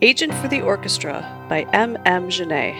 Agent 0.00 0.32
for 0.32 0.46
the 0.46 0.60
Orchestra 0.60 1.26
by 1.48 1.62
M. 1.72 1.98
M. 2.06 2.30
Genet. 2.30 2.76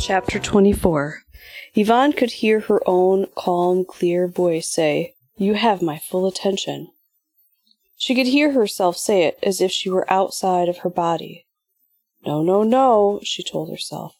Chapter 0.00 0.40
24 0.40 1.22
Yvonne 1.76 2.12
could 2.12 2.32
hear 2.32 2.58
her 2.58 2.82
own 2.86 3.26
calm, 3.36 3.84
clear 3.84 4.26
voice 4.26 4.66
say, 4.66 5.14
You 5.36 5.54
have 5.54 5.80
my 5.80 5.98
full 5.98 6.26
attention. 6.26 6.88
She 8.00 8.14
could 8.14 8.28
hear 8.28 8.52
herself 8.52 8.96
say 8.96 9.24
it 9.24 9.38
as 9.42 9.60
if 9.60 9.70
she 9.70 9.90
were 9.90 10.10
outside 10.10 10.70
of 10.70 10.78
her 10.78 10.88
body. 10.88 11.44
No, 12.24 12.42
no, 12.42 12.62
no, 12.62 13.20
she 13.22 13.42
told 13.42 13.68
herself. 13.68 14.16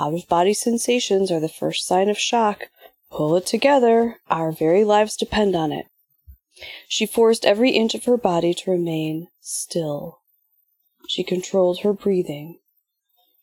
Out 0.00 0.14
of 0.14 0.26
body 0.28 0.54
sensations 0.54 1.30
are 1.30 1.38
the 1.38 1.46
first 1.46 1.86
sign 1.86 2.08
of 2.08 2.18
shock. 2.18 2.70
Pull 3.10 3.36
it 3.36 3.44
together. 3.44 4.16
Our 4.30 4.50
very 4.50 4.82
lives 4.82 5.14
depend 5.14 5.54
on 5.54 5.72
it. 5.72 5.88
She 6.88 7.04
forced 7.04 7.44
every 7.44 7.72
inch 7.72 7.94
of 7.94 8.06
her 8.06 8.16
body 8.16 8.54
to 8.54 8.70
remain 8.70 9.28
still. 9.42 10.20
She 11.06 11.22
controlled 11.22 11.80
her 11.80 11.92
breathing. 11.92 12.60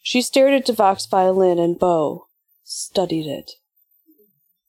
She 0.02 0.24
stared 0.24 0.56
at 0.56 0.66
D'Vok's 0.66 1.06
violin 1.06 1.60
and 1.60 1.78
bow, 1.78 2.26
studied 2.64 3.28
it. 3.28 3.52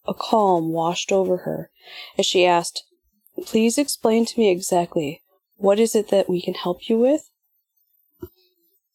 A 0.07 0.13
calm 0.13 0.73
washed 0.73 1.11
over 1.11 1.39
her 1.39 1.71
as 2.19 2.27
she 2.27 2.45
asked, 2.45 2.85
Please 3.45 3.77
explain 3.77 4.25
to 4.25 4.41
me 4.41 4.51
exactly 4.51 5.23
what 5.57 5.79
is 5.79 5.95
it 5.95 6.09
that 6.09 6.29
we 6.29 6.41
can 6.41 6.55
help 6.55 6.89
you 6.89 6.99
with? 6.99 7.31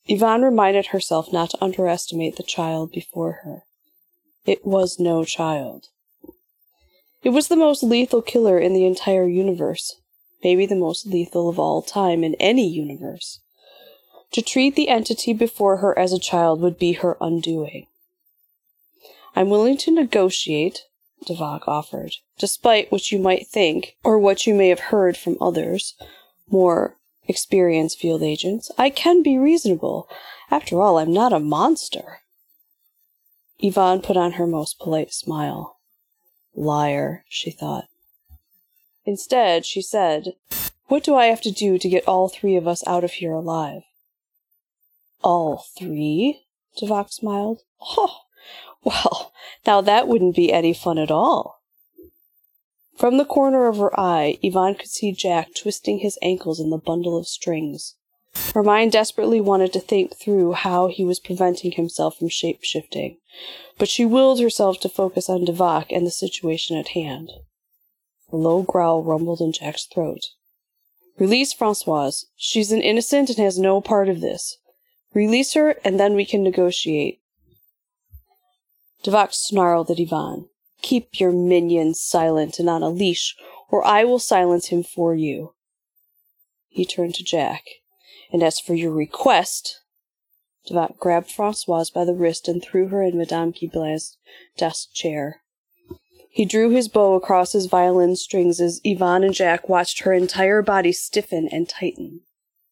Yvonne 0.07 0.41
reminded 0.41 0.87
herself 0.87 1.31
not 1.31 1.51
to 1.51 1.63
underestimate 1.63 2.35
the 2.35 2.43
child 2.43 2.91
before 2.91 3.41
her. 3.43 3.63
It 4.45 4.65
was 4.65 4.99
no 4.99 5.23
child. 5.23 5.87
It 7.23 7.29
was 7.29 7.47
the 7.47 7.55
most 7.55 7.83
lethal 7.83 8.21
killer 8.21 8.59
in 8.59 8.73
the 8.73 8.85
entire 8.85 9.27
universe, 9.27 9.97
maybe 10.43 10.65
the 10.65 10.75
most 10.75 11.05
lethal 11.05 11.47
of 11.47 11.59
all 11.59 11.81
time 11.81 12.23
in 12.23 12.35
any 12.35 12.67
universe. 12.67 13.39
To 14.33 14.41
treat 14.41 14.75
the 14.75 14.89
entity 14.89 15.33
before 15.33 15.77
her 15.77 15.97
as 15.97 16.13
a 16.13 16.19
child 16.19 16.61
would 16.61 16.79
be 16.79 16.93
her 16.93 17.17
undoing. 17.21 17.85
I'm 19.35 19.49
willing 19.49 19.77
to 19.77 19.91
negotiate, 19.91 20.85
D'Vok 21.25 21.67
offered, 21.67 22.15
despite 22.39 22.91
what 22.91 23.11
you 23.11 23.19
might 23.19 23.47
think, 23.47 23.95
or 24.03 24.17
what 24.17 24.47
you 24.47 24.53
may 24.53 24.69
have 24.69 24.79
heard 24.79 25.15
from 25.15 25.37
others, 25.39 25.93
more 26.49 26.95
experienced 27.27 27.99
field 27.99 28.23
agents. 28.23 28.71
I 28.77 28.89
can 28.89 29.21
be 29.21 29.37
reasonable. 29.37 30.09
After 30.49 30.81
all, 30.81 30.97
I'm 30.97 31.13
not 31.13 31.33
a 31.33 31.39
monster. 31.39 32.21
Yvonne 33.59 34.01
put 34.01 34.17
on 34.17 34.33
her 34.33 34.47
most 34.47 34.79
polite 34.79 35.13
smile. 35.13 35.77
Liar, 36.55 37.23
she 37.29 37.51
thought. 37.51 37.85
Instead, 39.05 39.65
she 39.65 39.81
said, 39.81 40.33
What 40.87 41.03
do 41.03 41.15
I 41.15 41.25
have 41.25 41.41
to 41.41 41.51
do 41.51 41.77
to 41.77 41.89
get 41.89 42.07
all 42.07 42.27
three 42.27 42.55
of 42.55 42.67
us 42.67 42.85
out 42.87 43.03
of 43.03 43.13
here 43.13 43.31
alive? 43.31 43.83
All 45.23 45.65
three? 45.77 46.43
D'Vok 46.77 47.11
smiled. 47.11 47.61
Oh, 47.81 48.21
well, 48.83 49.31
now 49.65 49.81
that 49.81 50.07
wouldn't 50.07 50.35
be 50.35 50.51
any 50.51 50.73
fun 50.73 50.97
at 50.97 51.11
all. 51.11 51.61
From 52.97 53.17
the 53.17 53.25
corner 53.25 53.67
of 53.67 53.77
her 53.77 53.99
eye, 53.99 54.37
Yvonne 54.43 54.75
could 54.75 54.89
see 54.89 55.11
Jack 55.11 55.55
twisting 55.55 55.99
his 55.99 56.19
ankles 56.21 56.59
in 56.59 56.69
the 56.69 56.77
bundle 56.77 57.17
of 57.17 57.27
strings. 57.27 57.95
Her 58.53 58.63
mind 58.63 58.91
desperately 58.91 59.41
wanted 59.41 59.73
to 59.73 59.79
think 59.79 60.15
through 60.15 60.53
how 60.53 60.87
he 60.87 61.03
was 61.03 61.19
preventing 61.19 61.71
himself 61.71 62.17
from 62.17 62.29
shape 62.29 62.63
shifting, 62.63 63.17
but 63.77 63.89
she 63.89 64.05
willed 64.05 64.39
herself 64.39 64.79
to 64.81 64.89
focus 64.89 65.29
on 65.29 65.45
D'Vok 65.45 65.87
and 65.89 66.05
the 66.05 66.11
situation 66.11 66.77
at 66.77 66.89
hand. 66.89 67.31
A 68.31 68.37
low 68.37 68.61
growl 68.61 69.03
rumbled 69.03 69.41
in 69.41 69.51
Jack's 69.51 69.85
throat. 69.85 70.27
Release 71.17 71.53
Francoise. 71.53 72.25
She's 72.35 72.71
an 72.71 72.81
innocent 72.81 73.29
and 73.29 73.37
has 73.39 73.59
no 73.59 73.81
part 73.81 74.09
of 74.09 74.21
this. 74.21 74.57
Release 75.13 75.53
her, 75.53 75.75
and 75.83 75.99
then 75.99 76.13
we 76.13 76.25
can 76.25 76.43
negotiate. 76.43 77.20
D'Vok 79.03 79.33
snarled 79.33 79.89
at 79.89 79.99
Yvonne. 79.99 80.47
Keep 80.81 81.19
your 81.19 81.31
minion 81.31 81.93
silent 81.93 82.59
and 82.59 82.69
on 82.69 82.83
a 82.83 82.89
leash, 82.89 83.35
or 83.69 83.83
I 83.85 84.03
will 84.03 84.19
silence 84.19 84.67
him 84.67 84.83
for 84.83 85.15
you. 85.15 85.53
He 86.69 86.85
turned 86.85 87.15
to 87.15 87.23
Jack. 87.23 87.63
And 88.31 88.43
as 88.43 88.59
for 88.59 88.75
your 88.75 88.91
request, 88.91 89.81
D'Vok 90.67 90.97
grabbed 90.97 91.31
Francoise 91.31 91.89
by 91.89 92.05
the 92.05 92.13
wrist 92.13 92.47
and 92.47 92.63
threw 92.63 92.87
her 92.87 93.03
in 93.03 93.17
Madame 93.17 93.51
Gibel's 93.51 94.17
desk 94.57 94.93
chair. 94.93 95.41
He 96.29 96.45
drew 96.45 96.69
his 96.69 96.87
bow 96.87 97.15
across 97.15 97.51
his 97.51 97.65
violin 97.65 98.15
strings 98.15 98.61
as 98.61 98.79
Yvonne 98.83 99.23
and 99.23 99.33
Jack 99.33 99.67
watched 99.67 100.03
her 100.03 100.13
entire 100.13 100.61
body 100.61 100.93
stiffen 100.93 101.49
and 101.51 101.67
tighten. 101.67 102.21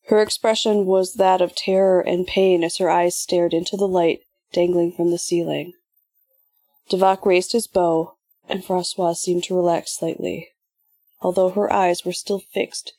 Her 0.08 0.22
expression 0.22 0.86
was 0.86 1.16
that 1.16 1.42
of 1.42 1.56
terror 1.56 2.00
and 2.00 2.26
pain 2.26 2.64
as 2.64 2.78
her 2.78 2.90
eyes 2.90 3.18
stared 3.18 3.54
into 3.54 3.76
the 3.76 3.88
light 3.88 4.22
dangling 4.54 4.94
from 4.94 5.12
the 5.12 5.18
ceiling. 5.18 5.74
D'Vok 6.90 7.26
raised 7.26 7.52
his 7.52 7.68
bow, 7.68 8.16
and 8.48 8.66
Francoise 8.66 9.22
seemed 9.22 9.44
to 9.44 9.56
relax 9.56 9.92
slightly, 9.92 10.50
although 11.22 11.50
her 11.50 11.72
eyes 11.72 12.04
were 12.04 12.14
still 12.14 12.40
fixed 12.40 12.94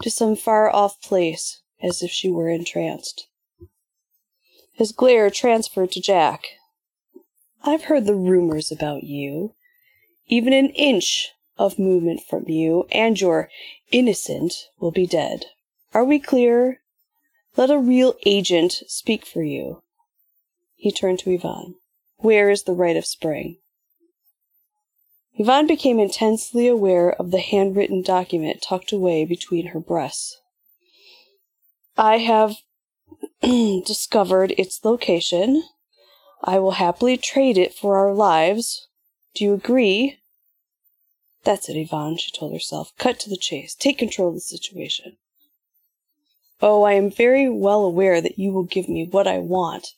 to 0.00 0.10
some 0.10 0.36
far 0.36 0.72
off 0.74 1.02
place 1.02 1.60
as 1.82 2.02
if 2.02 2.10
she 2.10 2.30
were 2.30 2.48
entranced. 2.48 3.26
His 4.72 4.92
glare 4.92 5.28
transferred 5.28 5.92
to 5.92 6.00
Jack. 6.00 6.44
I've 7.62 7.84
heard 7.84 8.06
the 8.06 8.14
rumors 8.14 8.72
about 8.72 9.04
you. 9.04 9.54
Even 10.26 10.52
an 10.52 10.70
inch 10.70 11.32
of 11.58 11.78
movement 11.78 12.20
from 12.22 12.44
you 12.48 12.86
and 12.90 13.20
your 13.20 13.50
innocent 13.90 14.68
will 14.78 14.90
be 14.90 15.06
dead. 15.06 15.46
Are 15.92 16.04
we 16.04 16.18
clear? 16.18 16.80
Let 17.56 17.70
a 17.70 17.78
real 17.78 18.14
agent 18.24 18.82
speak 18.86 19.26
for 19.26 19.42
you. 19.42 19.82
He 20.76 20.90
turned 20.90 21.18
to 21.20 21.30
Yvonne. 21.30 21.74
Where 22.22 22.50
is 22.50 22.62
the 22.62 22.72
rite 22.72 22.96
of 22.96 23.04
spring? 23.04 23.58
Yvonne 25.34 25.66
became 25.66 25.98
intensely 25.98 26.68
aware 26.68 27.10
of 27.14 27.32
the 27.32 27.40
handwritten 27.40 28.00
document 28.00 28.62
tucked 28.62 28.92
away 28.92 29.24
between 29.24 29.66
her 29.68 29.80
breasts. 29.80 30.40
I 31.98 32.18
have 32.18 32.58
discovered 33.42 34.54
its 34.56 34.84
location. 34.84 35.64
I 36.44 36.60
will 36.60 36.72
happily 36.72 37.16
trade 37.16 37.58
it 37.58 37.74
for 37.74 37.98
our 37.98 38.14
lives. 38.14 38.86
Do 39.34 39.42
you 39.42 39.52
agree? 39.52 40.20
That's 41.42 41.68
it, 41.68 41.76
Yvonne, 41.76 42.18
she 42.18 42.30
told 42.30 42.52
herself. 42.52 42.92
Cut 42.98 43.18
to 43.20 43.28
the 43.28 43.36
chase. 43.36 43.74
Take 43.74 43.98
control 43.98 44.28
of 44.28 44.34
the 44.34 44.40
situation. 44.40 45.16
Oh, 46.60 46.84
I 46.84 46.92
am 46.92 47.10
very 47.10 47.48
well 47.48 47.84
aware 47.84 48.20
that 48.20 48.38
you 48.38 48.52
will 48.52 48.62
give 48.62 48.88
me 48.88 49.08
what 49.10 49.26
I 49.26 49.38
want 49.38 49.88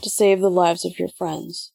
to 0.00 0.08
save 0.08 0.40
the 0.40 0.48
lives 0.48 0.84
of 0.84 0.96
your 0.96 1.08
friends. 1.08 1.71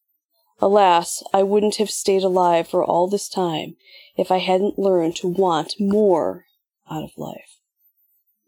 Alas, 0.60 1.24
I 1.34 1.44
wouldn't 1.44 1.76
have 1.76 1.90
stayed 1.90 2.24
alive 2.24 2.68
for 2.68 2.84
all 2.84 3.08
this 3.08 3.30
time 3.30 3.76
if 4.16 4.32
I 4.32 4.40
hadn't 4.40 4.80
learned 4.80 5.16
to 5.18 5.28
want 5.28 5.80
more 5.80 6.46
out 6.90 7.04
of 7.04 7.18
life. 7.18 7.60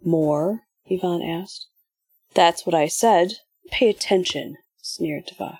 More? 0.03 0.63
Yvonne 0.85 1.21
asked. 1.21 1.67
That's 2.33 2.65
what 2.65 2.73
I 2.73 2.87
said. 2.87 3.33
Pay 3.69 3.89
attention, 3.89 4.57
sneered 4.81 5.27
D'Vok. 5.27 5.59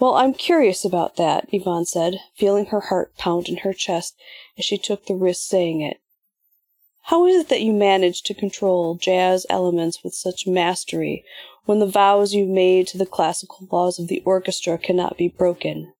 Well, 0.00 0.14
I'm 0.14 0.34
curious 0.34 0.84
about 0.84 1.16
that, 1.16 1.48
Yvonne 1.52 1.84
said, 1.84 2.20
feeling 2.34 2.66
her 2.66 2.80
heart 2.80 3.16
pound 3.16 3.48
in 3.48 3.58
her 3.58 3.72
chest 3.72 4.16
as 4.58 4.64
she 4.64 4.78
took 4.78 5.06
the 5.06 5.14
risk 5.14 5.48
saying 5.48 5.82
it. 5.82 6.00
How 7.08 7.26
is 7.26 7.36
it 7.36 7.48
that 7.50 7.60
you 7.60 7.74
manage 7.74 8.22
to 8.22 8.32
control 8.32 8.94
jazz 8.94 9.44
elements 9.50 10.02
with 10.02 10.14
such 10.14 10.46
mastery 10.46 11.22
when 11.66 11.78
the 11.78 11.86
vows 11.86 12.32
you've 12.32 12.48
made 12.48 12.86
to 12.88 12.98
the 12.98 13.04
classical 13.04 13.68
laws 13.70 13.98
of 13.98 14.08
the 14.08 14.22
orchestra 14.24 14.78
cannot 14.78 15.18
be 15.18 15.28
broken? 15.28 15.92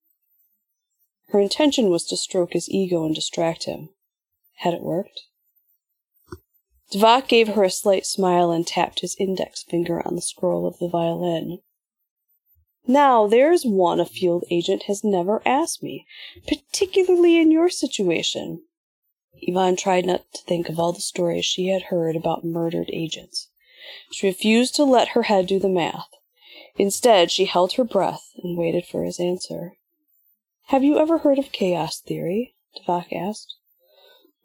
Her 1.27 1.39
intention 1.39 1.91
was 1.91 2.05
to 2.05 2.17
stroke 2.17 2.53
his 2.53 2.67
ego 2.71 3.05
and 3.05 3.13
distract 3.13 3.65
him. 3.65 3.89
Had 4.57 4.73
it 4.73 4.81
worked? 4.81 5.21
D'Vok 6.91 7.27
gave 7.27 7.49
her 7.49 7.63
a 7.63 7.69
slight 7.69 8.07
smile 8.07 8.49
and 8.49 8.65
tapped 8.65 9.01
his 9.01 9.15
index 9.19 9.61
finger 9.61 10.01
on 10.07 10.15
the 10.15 10.21
scroll 10.23 10.65
of 10.65 10.79
the 10.79 10.89
violin. 10.89 11.59
Now, 12.87 13.27
there's 13.27 13.63
one 13.63 13.99
a 13.99 14.05
field 14.05 14.43
agent 14.49 14.83
has 14.83 15.03
never 15.03 15.47
asked 15.47 15.83
me, 15.83 16.07
particularly 16.47 17.37
in 17.37 17.51
your 17.51 17.69
situation. 17.69 18.63
Yvonne 19.41 19.75
tried 19.75 20.05
not 20.05 20.31
to 20.33 20.41
think 20.43 20.69
of 20.69 20.79
all 20.79 20.93
the 20.93 21.01
stories 21.01 21.45
she 21.45 21.67
had 21.67 21.83
heard 21.83 22.15
about 22.15 22.43
murdered 22.43 22.89
agents. 22.91 23.49
She 24.11 24.27
refused 24.27 24.75
to 24.75 24.83
let 24.83 25.09
her 25.09 25.23
head 25.23 25.47
do 25.47 25.59
the 25.59 25.69
math. 25.69 26.09
Instead, 26.77 27.31
she 27.31 27.45
held 27.45 27.73
her 27.73 27.83
breath 27.83 28.31
and 28.43 28.57
waited 28.57 28.85
for 28.85 29.03
his 29.03 29.19
answer. 29.19 29.77
Have 30.67 30.83
you 30.83 30.97
ever 30.97 31.19
heard 31.19 31.37
of 31.37 31.51
chaos 31.51 31.99
theory? 31.99 32.55
D'Vok 32.75 33.13
asked. 33.13 33.55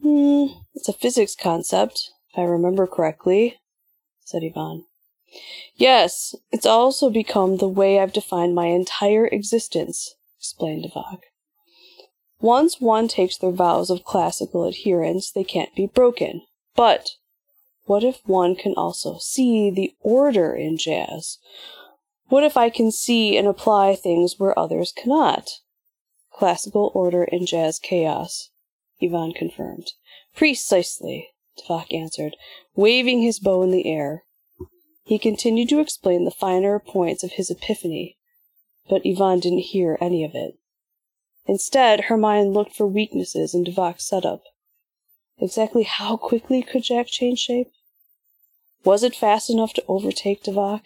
Hmm, 0.02 0.46
it's 0.74 0.88
a 0.88 0.92
physics 0.92 1.34
concept. 1.34 2.10
If 2.32 2.38
I 2.38 2.42
remember 2.42 2.86
correctly, 2.86 3.58
said 4.24 4.42
Yvonne. 4.44 4.84
Yes, 5.76 6.34
it's 6.52 6.66
also 6.66 7.10
become 7.10 7.56
the 7.56 7.68
way 7.68 7.98
I've 7.98 8.12
defined 8.12 8.54
my 8.54 8.66
entire 8.66 9.26
existence, 9.26 10.14
explained 10.38 10.84
D'Vok. 10.84 11.22
Once 12.40 12.80
one 12.80 13.06
takes 13.06 13.36
their 13.36 13.50
vows 13.50 13.90
of 13.90 14.04
classical 14.04 14.64
adherence, 14.64 15.30
they 15.30 15.44
can't 15.44 15.74
be 15.74 15.86
broken. 15.86 16.42
But 16.74 17.10
what 17.84 18.02
if 18.02 18.20
one 18.24 18.56
can 18.56 18.72
also 18.74 19.18
see 19.18 19.70
the 19.70 19.94
order 20.00 20.54
in 20.54 20.78
jazz? 20.78 21.38
What 22.28 22.44
if 22.44 22.56
I 22.56 22.70
can 22.70 22.92
see 22.92 23.36
and 23.36 23.48
apply 23.48 23.96
things 23.96 24.38
where 24.38 24.58
others 24.58 24.92
cannot? 24.92 25.50
Classical 26.32 26.92
order 26.94 27.24
in 27.24 27.44
jazz 27.44 27.78
chaos, 27.78 28.50
Yvonne 29.00 29.32
confirmed. 29.32 29.92
Precisely, 30.34 31.28
D'Vok 31.58 31.92
answered, 31.92 32.36
waving 32.74 33.20
his 33.20 33.40
bow 33.40 33.62
in 33.62 33.70
the 33.70 33.86
air. 33.86 34.22
He 35.04 35.18
continued 35.18 35.68
to 35.70 35.80
explain 35.80 36.24
the 36.24 36.30
finer 36.30 36.78
points 36.78 37.24
of 37.24 37.32
his 37.32 37.50
epiphany, 37.50 38.16
but 38.88 39.04
Yvonne 39.04 39.40
didn't 39.40 39.58
hear 39.58 39.98
any 40.00 40.24
of 40.24 40.34
it. 40.34 40.59
Instead, 41.46 42.02
her 42.02 42.16
mind 42.16 42.52
looked 42.52 42.74
for 42.74 42.86
weaknesses 42.86 43.54
in 43.54 43.64
D'Vok's 43.64 44.06
setup. 44.06 44.42
Exactly 45.38 45.84
how 45.84 46.16
quickly 46.16 46.62
could 46.62 46.82
Jack 46.82 47.06
change 47.06 47.38
shape? 47.38 47.72
Was 48.84 49.02
it 49.02 49.16
fast 49.16 49.50
enough 49.50 49.72
to 49.74 49.84
overtake 49.88 50.42
D'Vok? 50.42 50.84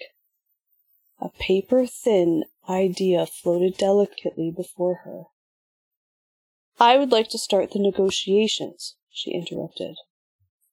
A 1.21 1.29
paper 1.29 1.87
thin 1.87 2.45
idea 2.69 3.27
floated 3.27 3.77
delicately 3.77 4.51
before 4.51 5.01
her. 5.05 5.25
I 6.81 6.97
would 6.97 7.13
like 7.13 7.29
to 7.31 7.39
start 7.39 7.73
the 7.73 7.79
negotiations, 7.79 8.97
she 9.11 9.31
interrupted. 9.31 9.97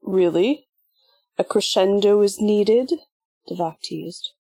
Really? 0.02 0.68
A 1.38 1.44
crescendo 1.44 2.22
is 2.22 2.42
needed? 2.42 2.92
D'Vok 3.48 3.82
teased. 3.82 4.32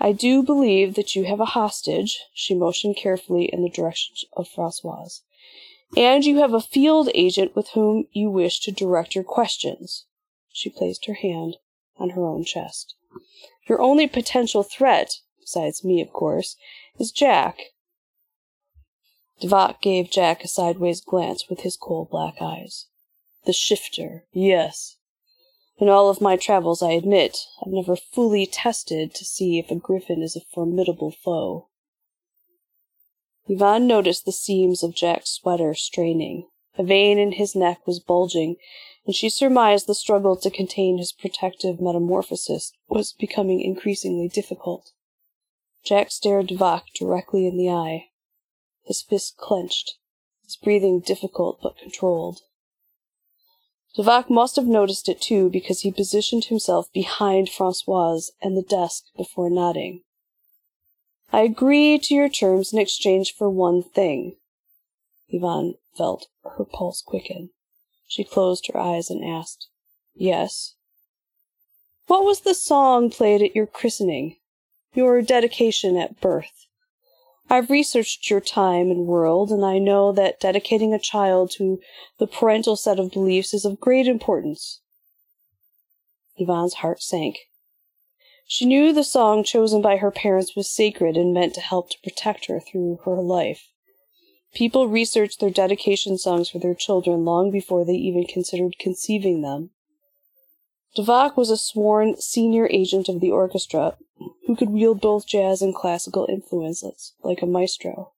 I 0.00 0.12
do 0.12 0.42
believe 0.42 0.94
that 0.94 1.16
you 1.16 1.24
have 1.24 1.40
a 1.40 1.44
hostage, 1.56 2.20
she 2.32 2.54
motioned 2.54 2.96
carefully 2.96 3.46
in 3.52 3.62
the 3.62 3.70
direction 3.70 4.14
of 4.36 4.48
Francoise, 4.48 5.22
and 5.96 6.24
you 6.24 6.38
have 6.38 6.54
a 6.54 6.60
field 6.60 7.08
agent 7.14 7.56
with 7.56 7.70
whom 7.70 8.06
you 8.12 8.30
wish 8.30 8.60
to 8.60 8.72
direct 8.72 9.14
your 9.14 9.24
questions. 9.24 10.06
She 10.52 10.70
placed 10.70 11.06
her 11.06 11.14
hand 11.14 11.56
on 11.96 12.10
her 12.10 12.24
own 12.24 12.44
chest. 12.44 12.94
Your 13.68 13.80
only 13.80 14.06
potential 14.06 14.62
threat, 14.62 15.16
besides 15.40 15.84
me, 15.84 16.00
of 16.00 16.12
course, 16.12 16.56
is 16.98 17.10
Jack. 17.10 17.58
D'Vok 19.40 19.80
gave 19.80 20.10
Jack 20.10 20.44
a 20.44 20.48
sideways 20.48 21.00
glance 21.00 21.48
with 21.48 21.60
his 21.60 21.76
coal 21.76 22.08
black 22.10 22.34
eyes. 22.40 22.86
The 23.46 23.52
shifter, 23.52 24.24
yes. 24.32 24.97
In 25.78 25.88
all 25.88 26.08
of 26.08 26.20
my 26.20 26.36
travels, 26.36 26.82
I 26.82 26.92
admit, 26.92 27.46
I've 27.64 27.72
never 27.72 27.94
fully 27.94 28.46
tested 28.46 29.14
to 29.14 29.24
see 29.24 29.58
if 29.58 29.70
a 29.70 29.76
griffin 29.76 30.22
is 30.22 30.34
a 30.34 30.40
formidable 30.40 31.12
foe. 31.12 31.68
Yvonne 33.46 33.86
noticed 33.86 34.24
the 34.24 34.32
seams 34.32 34.82
of 34.82 34.94
Jack's 34.94 35.30
sweater 35.30 35.74
straining. 35.74 36.48
A 36.76 36.82
vein 36.82 37.18
in 37.18 37.32
his 37.32 37.54
neck 37.54 37.86
was 37.86 38.00
bulging, 38.00 38.56
and 39.06 39.14
she 39.14 39.28
surmised 39.28 39.86
the 39.86 39.94
struggle 39.94 40.36
to 40.36 40.50
contain 40.50 40.98
his 40.98 41.12
protective 41.12 41.80
metamorphosis 41.80 42.72
was 42.88 43.12
becoming 43.12 43.60
increasingly 43.60 44.28
difficult. 44.28 44.92
Jack 45.84 46.10
stared 46.10 46.48
D'Vok 46.48 46.86
directly 46.94 47.46
in 47.46 47.56
the 47.56 47.70
eye. 47.70 48.08
His 48.82 49.00
fist 49.00 49.36
clenched, 49.36 49.94
his 50.44 50.56
breathing 50.56 51.00
difficult 51.00 51.60
but 51.62 51.78
controlled. 51.78 52.40
D'Vok 53.98 54.30
must 54.30 54.54
have 54.54 54.68
noticed 54.68 55.08
it 55.08 55.20
too, 55.20 55.50
because 55.50 55.80
he 55.80 55.90
positioned 55.90 56.44
himself 56.44 56.86
behind 56.92 57.48
Francoise 57.48 58.30
and 58.40 58.56
the 58.56 58.62
desk 58.62 59.06
before 59.16 59.50
nodding. 59.50 60.04
I 61.32 61.40
agree 61.40 61.98
to 61.98 62.14
your 62.14 62.28
terms 62.28 62.72
in 62.72 62.78
exchange 62.78 63.34
for 63.34 63.50
one 63.50 63.82
thing. 63.82 64.36
Yvonne 65.28 65.74
felt 65.96 66.28
her 66.44 66.64
pulse 66.64 67.02
quicken. 67.02 67.50
She 68.06 68.22
closed 68.22 68.68
her 68.68 68.78
eyes 68.78 69.10
and 69.10 69.24
asked, 69.24 69.66
Yes. 70.14 70.74
What 72.06 72.24
was 72.24 72.42
the 72.42 72.54
song 72.54 73.10
played 73.10 73.42
at 73.42 73.56
your 73.56 73.66
christening? 73.66 74.36
Your 74.94 75.20
dedication 75.22 75.96
at 75.96 76.20
birth? 76.20 76.67
I've 77.50 77.70
researched 77.70 78.28
your 78.28 78.40
time 78.40 78.90
and 78.90 79.06
world, 79.06 79.50
and 79.50 79.64
I 79.64 79.78
know 79.78 80.12
that 80.12 80.40
dedicating 80.40 80.92
a 80.92 80.98
child 80.98 81.50
to 81.52 81.80
the 82.18 82.26
parental 82.26 82.76
set 82.76 82.98
of 82.98 83.12
beliefs 83.12 83.54
is 83.54 83.64
of 83.64 83.80
great 83.80 84.06
importance. 84.06 84.80
Yvonne's 86.36 86.74
heart 86.74 87.02
sank. 87.02 87.38
She 88.46 88.64
knew 88.64 88.92
the 88.92 89.04
song 89.04 89.44
chosen 89.44 89.82
by 89.82 89.96
her 89.96 90.10
parents 90.10 90.54
was 90.56 90.70
sacred 90.70 91.16
and 91.16 91.34
meant 91.34 91.54
to 91.54 91.60
help 91.60 91.90
to 91.90 92.00
protect 92.02 92.46
her 92.46 92.60
through 92.60 93.00
her 93.04 93.20
life. 93.20 93.68
People 94.54 94.88
researched 94.88 95.40
their 95.40 95.50
dedication 95.50 96.16
songs 96.16 96.48
for 96.48 96.58
their 96.58 96.74
children 96.74 97.24
long 97.24 97.50
before 97.50 97.84
they 97.84 97.94
even 97.94 98.24
considered 98.24 98.78
conceiving 98.78 99.42
them. 99.42 99.70
D'Vok 100.96 101.36
was 101.36 101.50
a 101.50 101.56
sworn 101.56 102.20
senior 102.20 102.66
agent 102.70 103.08
of 103.08 103.20
the 103.20 103.30
orchestra 103.30 103.96
who 104.48 104.56
could 104.56 104.70
wield 104.70 104.98
both 104.98 105.26
jazz 105.26 105.60
and 105.60 105.74
classical 105.74 106.26
influences 106.26 107.12
like 107.22 107.42
a 107.42 107.46
maestro. 107.46 108.12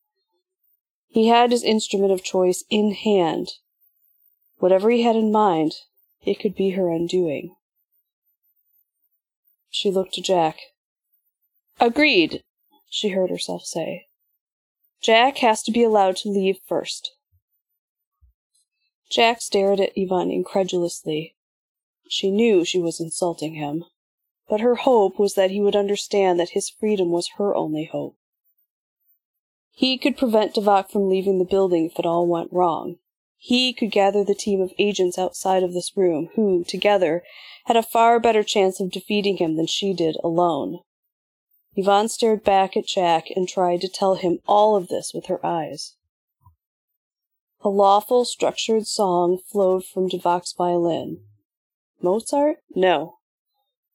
He 1.09 1.27
had 1.27 1.51
his 1.51 1.65
instrument 1.65 2.13
of 2.13 2.23
choice 2.23 2.63
in 2.71 2.93
hand. 2.93 3.55
Whatever 4.59 4.91
he 4.91 5.03
had 5.03 5.17
in 5.17 5.33
mind, 5.33 5.73
it 6.25 6.39
could 6.39 6.55
be 6.55 6.71
her 6.71 6.89
undoing. 6.89 7.57
She 9.71 9.91
looked 9.91 10.15
to 10.15 10.23
Jack. 10.23 10.61
Agreed, 11.81 12.45
she 12.89 13.09
heard 13.09 13.31
herself 13.31 13.65
say. 13.65 14.07
Jack 15.03 15.39
has 15.39 15.65
to 15.65 15.73
be 15.73 15.83
allowed 15.83 16.15
to 16.19 16.29
leave 16.29 16.59
first. 16.65 17.11
Jack 19.11 19.41
stared 19.41 19.81
at 19.81 19.99
Yvonne 19.99 20.31
incredulously. 20.31 21.35
She 22.09 22.31
knew 22.31 22.65
she 22.65 22.79
was 22.79 23.01
insulting 23.01 23.55
him, 23.55 23.85
but 24.51 24.61
her 24.61 24.75
hope 24.75 25.17
was 25.17 25.35
that 25.35 25.53
he 25.53 25.61
would 25.61 25.77
understand 25.77 26.39
that 26.41 26.51
his 26.51 26.69
freedom 26.69 27.11
was 27.13 27.31
her 27.39 27.55
only 27.55 27.85
hope. 27.85 28.17
He 29.71 29.97
could 29.97 30.19
prevent 30.19 30.55
D'Vok 30.55 30.91
from 30.91 31.09
leaving 31.09 31.39
the 31.39 31.45
building 31.45 31.87
if 31.87 31.99
it 32.01 32.05
all 32.05 32.27
went 32.27 32.53
wrong. 32.53 32.97
He 33.39 33.73
could 33.73 33.93
gather 33.93 34.25
the 34.25 34.35
team 34.35 34.61
of 34.61 34.73
agents 34.77 35.17
outside 35.17 35.63
of 35.63 35.73
this 35.73 35.97
room 35.97 36.31
who, 36.35 36.65
together, 36.65 37.23
had 37.67 37.77
a 37.77 37.83
far 37.83 38.19
better 38.19 38.43
chance 38.43 38.81
of 38.81 38.91
defeating 38.91 39.37
him 39.37 39.57
than 39.57 39.69
she 39.69 39.95
did 39.95 40.17
alone. 40.25 40.81
Yvonne 41.77 42.09
stared 42.09 42.43
back 42.43 42.77
at 42.77 42.87
Jack 42.87 43.31
and 43.35 43.49
tried 43.49 43.81
to 43.83 43.89
tell 43.89 44.17
him 44.17 44.41
all 44.49 44.75
of 44.75 44.89
this 44.89 45.13
with 45.15 45.27
her 45.27 45.45
eyes. 45.47 45.95
A 47.63 47.69
lawful, 47.69 48.25
structured 48.25 48.89
song 48.89 49.39
flowed 49.39 49.85
from 49.85 50.09
D'Vok's 50.09 50.53
violin. 50.53 51.21
Mozart? 52.03 52.57
No. 52.75 53.20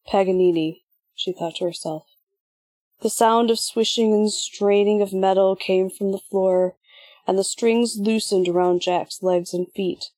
Paganini, 0.07 0.83
she 1.15 1.31
thought 1.31 1.55
to 1.55 1.65
herself. 1.65 2.05
The 3.01 3.09
sound 3.09 3.51
of 3.51 3.59
swishing 3.59 4.13
and 4.13 4.31
straining 4.31 5.01
of 5.01 5.13
metal 5.13 5.55
came 5.55 5.89
from 5.89 6.11
the 6.11 6.19
floor, 6.19 6.75
and 7.27 7.37
the 7.37 7.43
strings 7.43 7.97
loosened 7.97 8.47
around 8.47 8.81
Jack's 8.81 9.21
legs 9.21 9.53
and 9.53 9.71
feet. 9.71 10.11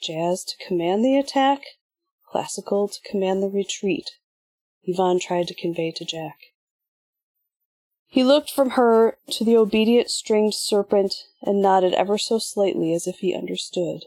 Jazz 0.00 0.44
to 0.44 0.66
command 0.66 1.04
the 1.04 1.18
attack, 1.18 1.62
classical 2.30 2.88
to 2.88 3.00
command 3.02 3.42
the 3.42 3.50
retreat, 3.50 4.12
Yvonne 4.84 5.18
tried 5.18 5.48
to 5.48 5.54
convey 5.54 5.90
to 5.92 6.04
Jack. 6.04 6.38
He 8.06 8.24
looked 8.24 8.50
from 8.50 8.70
her 8.70 9.18
to 9.30 9.44
the 9.44 9.56
obedient 9.56 10.10
stringed 10.10 10.54
serpent 10.54 11.14
and 11.42 11.62
nodded 11.62 11.94
ever 11.94 12.18
so 12.18 12.38
slightly 12.38 12.92
as 12.92 13.06
if 13.06 13.18
he 13.18 13.34
understood. 13.34 14.04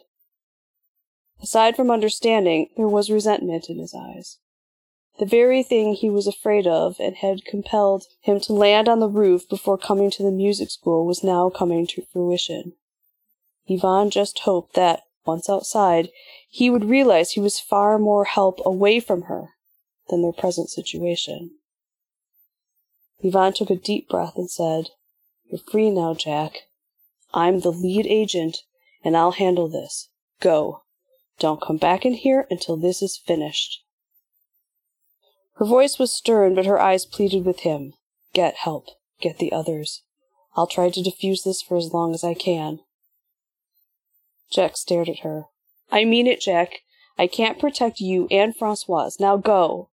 Aside 1.41 1.75
from 1.75 1.91
understanding, 1.91 2.69
there 2.75 2.87
was 2.87 3.09
resentment 3.09 3.69
in 3.69 3.79
his 3.79 3.93
eyes. 3.93 4.39
The 5.19 5.25
very 5.25 5.61
thing 5.61 5.93
he 5.93 6.09
was 6.09 6.25
afraid 6.25 6.65
of 6.65 6.99
and 6.99 7.17
had 7.17 7.45
compelled 7.45 8.05
him 8.21 8.39
to 8.41 8.53
land 8.53 8.89
on 8.89 8.99
the 8.99 9.07
roof 9.07 9.47
before 9.47 9.77
coming 9.77 10.09
to 10.11 10.23
the 10.23 10.31
music 10.31 10.71
school 10.71 11.05
was 11.05 11.23
now 11.23 11.49
coming 11.49 11.85
to 11.87 12.05
fruition. 12.11 12.73
Yvonne 13.67 14.09
just 14.09 14.39
hoped 14.39 14.73
that, 14.73 15.03
once 15.25 15.49
outside, 15.49 16.09
he 16.49 16.69
would 16.69 16.85
realize 16.85 17.31
he 17.31 17.39
was 17.39 17.59
far 17.59 17.99
more 17.99 18.25
help 18.25 18.59
away 18.65 18.99
from 18.99 19.23
her 19.23 19.49
than 20.09 20.21
their 20.21 20.33
present 20.33 20.69
situation. 20.69 21.51
Yvonne 23.19 23.53
took 23.53 23.69
a 23.69 23.75
deep 23.75 24.09
breath 24.09 24.35
and 24.35 24.49
said, 24.49 24.89
You're 25.45 25.59
free 25.59 25.91
now, 25.91 26.13
Jack. 26.13 26.67
I'm 27.33 27.59
the 27.59 27.71
lead 27.71 28.05
agent, 28.07 28.63
and 29.03 29.15
I'll 29.15 29.31
handle 29.31 29.69
this. 29.69 30.09
Go. 30.41 30.81
Don't 31.39 31.61
come 31.61 31.77
back 31.77 32.05
in 32.05 32.13
here 32.13 32.47
until 32.49 32.77
this 32.77 33.01
is 33.01 33.17
finished. 33.17 33.82
Her 35.55 35.65
voice 35.65 35.99
was 35.99 36.11
stern, 36.11 36.55
but 36.55 36.65
her 36.65 36.79
eyes 36.79 37.05
pleaded 37.05 37.45
with 37.45 37.61
him. 37.61 37.93
Get 38.33 38.55
help. 38.55 38.87
Get 39.21 39.37
the 39.37 39.51
others. 39.51 40.03
I'll 40.55 40.67
try 40.67 40.89
to 40.89 41.01
defuse 41.01 41.43
this 41.43 41.61
for 41.61 41.77
as 41.77 41.93
long 41.93 42.13
as 42.13 42.23
I 42.23 42.33
can. 42.33 42.79
Jack 44.51 44.77
stared 44.77 45.09
at 45.09 45.19
her. 45.19 45.45
I 45.91 46.05
mean 46.05 46.27
it, 46.27 46.41
Jack. 46.41 46.81
I 47.17 47.27
can't 47.27 47.59
protect 47.59 47.99
you 47.99 48.27
and 48.31 48.55
Francoise. 48.55 49.19
Now 49.19 49.37
go. 49.37 49.89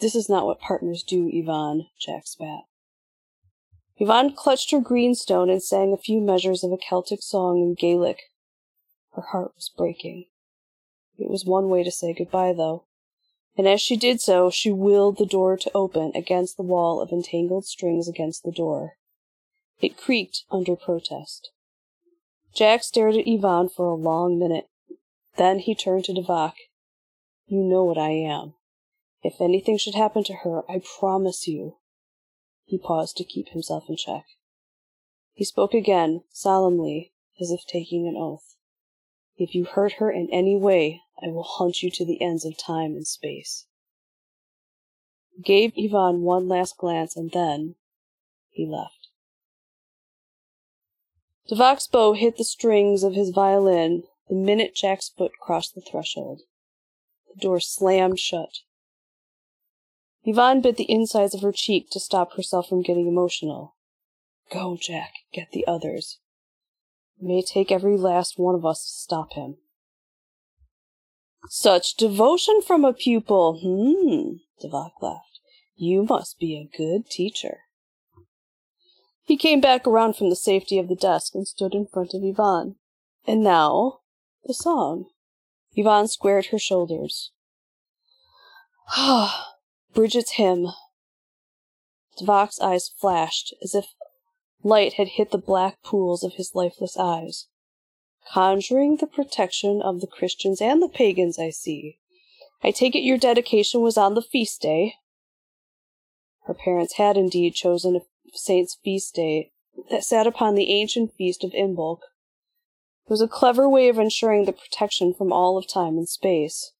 This 0.00 0.14
is 0.14 0.28
not 0.28 0.46
what 0.46 0.60
partners 0.60 1.02
do, 1.02 1.28
Yvonne, 1.32 1.86
Jack 2.00 2.26
spat. 2.26 2.62
Yvonne 3.98 4.34
clutched 4.34 4.70
her 4.70 4.80
greenstone 4.80 5.50
and 5.50 5.62
sang 5.62 5.92
a 5.92 5.98
few 5.98 6.20
measures 6.20 6.64
of 6.64 6.72
a 6.72 6.78
Celtic 6.78 7.22
song 7.22 7.60
in 7.60 7.74
Gaelic. 7.74 8.18
Her 9.12 9.22
heart 9.22 9.52
was 9.54 9.70
breaking. 9.76 10.26
It 11.20 11.28
was 11.28 11.44
one 11.44 11.68
way 11.68 11.84
to 11.84 11.90
say 11.90 12.14
goodbye, 12.14 12.54
though, 12.54 12.84
and 13.54 13.68
as 13.68 13.82
she 13.82 13.94
did 13.94 14.22
so, 14.22 14.50
she 14.50 14.72
willed 14.72 15.18
the 15.18 15.26
door 15.26 15.58
to 15.58 15.70
open 15.74 16.12
against 16.14 16.56
the 16.56 16.62
wall 16.62 16.98
of 16.98 17.12
entangled 17.12 17.66
strings 17.66 18.08
against 18.08 18.42
the 18.42 18.50
door. 18.50 18.96
It 19.82 19.98
creaked 19.98 20.44
under 20.50 20.76
protest. 20.76 21.50
Jack 22.54 22.82
stared 22.82 23.16
at 23.16 23.28
Yvonne 23.28 23.68
for 23.68 23.86
a 23.86 23.94
long 23.94 24.38
minute. 24.38 24.68
Then 25.36 25.58
he 25.58 25.74
turned 25.74 26.06
to 26.06 26.14
D'Vok. 26.14 26.54
You 27.46 27.62
know 27.64 27.84
what 27.84 27.98
I 27.98 28.10
am. 28.10 28.54
If 29.22 29.42
anything 29.42 29.76
should 29.76 29.94
happen 29.94 30.24
to 30.24 30.34
her, 30.36 30.62
I 30.70 30.80
promise 30.98 31.46
you. 31.46 31.76
He 32.64 32.78
paused 32.78 33.18
to 33.18 33.24
keep 33.24 33.50
himself 33.50 33.90
in 33.90 33.96
check. 33.96 34.24
He 35.34 35.44
spoke 35.44 35.74
again, 35.74 36.22
solemnly, 36.30 37.12
as 37.38 37.50
if 37.50 37.66
taking 37.66 38.08
an 38.08 38.16
oath. 38.16 38.56
If 39.40 39.54
you 39.54 39.64
hurt 39.64 39.94
her 39.94 40.12
in 40.12 40.28
any 40.30 40.54
way, 40.54 41.00
I 41.22 41.28
will 41.28 41.44
hunt 41.44 41.82
you 41.82 41.90
to 41.92 42.04
the 42.04 42.20
ends 42.20 42.44
of 42.44 42.58
time 42.58 42.92
and 42.92 43.06
space. 43.06 43.64
He 45.34 45.40
gave 45.40 45.72
Yvonne 45.74 46.20
one 46.20 46.46
last 46.46 46.76
glance 46.76 47.16
and 47.16 47.30
then 47.30 47.76
he 48.50 48.66
left. 48.66 49.08
D'Vok's 51.48 51.86
bow 51.86 52.12
hit 52.12 52.36
the 52.36 52.44
strings 52.44 53.02
of 53.02 53.14
his 53.14 53.30
violin 53.30 54.02
the 54.28 54.34
minute 54.34 54.74
Jack's 54.74 55.08
foot 55.08 55.32
crossed 55.40 55.74
the 55.74 55.80
threshold. 55.80 56.42
The 57.34 57.40
door 57.40 57.60
slammed 57.60 58.20
shut. 58.20 58.58
Yvonne 60.22 60.60
bit 60.60 60.76
the 60.76 60.92
insides 60.92 61.34
of 61.34 61.40
her 61.40 61.50
cheek 61.50 61.88
to 61.92 61.98
stop 61.98 62.34
herself 62.36 62.68
from 62.68 62.82
getting 62.82 63.06
emotional. 63.06 63.74
Go, 64.52 64.76
Jack, 64.78 65.14
get 65.32 65.50
the 65.52 65.66
others. 65.66 66.18
May 67.20 67.42
take 67.42 67.70
every 67.70 67.96
last 67.96 68.38
one 68.38 68.54
of 68.54 68.64
us 68.64 68.82
to 68.84 68.90
stop 68.90 69.34
him. 69.34 69.56
Such 71.48 71.94
devotion 71.94 72.62
from 72.62 72.84
a 72.84 72.92
pupil. 72.92 73.58
Hmm, 73.60 74.36
D'Vok 74.60 74.92
laughed. 75.00 75.40
You 75.76 76.04
must 76.04 76.38
be 76.38 76.56
a 76.56 76.76
good 76.76 77.08
teacher. 77.10 77.60
He 79.24 79.36
came 79.36 79.60
back 79.60 79.86
around 79.86 80.16
from 80.16 80.28
the 80.28 80.36
safety 80.36 80.78
of 80.78 80.88
the 80.88 80.96
desk 80.96 81.34
and 81.34 81.46
stood 81.46 81.74
in 81.74 81.86
front 81.86 82.14
of 82.14 82.24
Yvonne. 82.24 82.76
And 83.26 83.42
now, 83.42 84.00
the 84.44 84.54
song. 84.54 85.06
Yvonne 85.74 86.08
squared 86.08 86.46
her 86.46 86.58
shoulders. 86.58 87.32
Ah, 88.88 89.54
Bridget's 89.94 90.32
hymn. 90.32 90.68
D'Vok's 92.18 92.60
eyes 92.60 92.88
flashed 92.88 93.54
as 93.62 93.74
if 93.74 93.86
light 94.62 94.94
had 94.94 95.08
hit 95.08 95.30
the 95.30 95.38
black 95.38 95.82
pools 95.82 96.22
of 96.22 96.34
his 96.34 96.54
lifeless 96.54 96.96
eyes. 96.96 97.46
Conjuring 98.32 98.96
the 98.96 99.06
protection 99.06 99.80
of 99.82 100.00
the 100.00 100.06
Christians 100.06 100.60
and 100.60 100.82
the 100.82 100.88
pagans, 100.88 101.38
I 101.38 101.50
see. 101.50 101.98
I 102.62 102.70
take 102.70 102.94
it 102.94 103.00
your 103.00 103.18
dedication 103.18 103.80
was 103.80 103.96
on 103.96 104.14
the 104.14 104.22
feast 104.22 104.60
day. 104.60 104.94
Her 106.44 106.54
parents 106.54 106.94
had 106.94 107.16
indeed 107.16 107.54
chosen 107.54 107.96
a 107.96 108.00
saint's 108.34 108.76
feast 108.84 109.14
day 109.14 109.52
that 109.90 110.04
sat 110.04 110.26
upon 110.26 110.54
the 110.54 110.70
ancient 110.70 111.14
feast 111.14 111.42
of 111.42 111.52
Imbolc. 111.52 112.00
It 113.06 113.10
was 113.10 113.22
a 113.22 113.28
clever 113.28 113.68
way 113.68 113.88
of 113.88 113.98
ensuring 113.98 114.44
the 114.44 114.52
protection 114.52 115.14
from 115.14 115.32
all 115.32 115.56
of 115.56 115.66
time 115.66 115.96
and 115.96 116.08
space. 116.08 116.72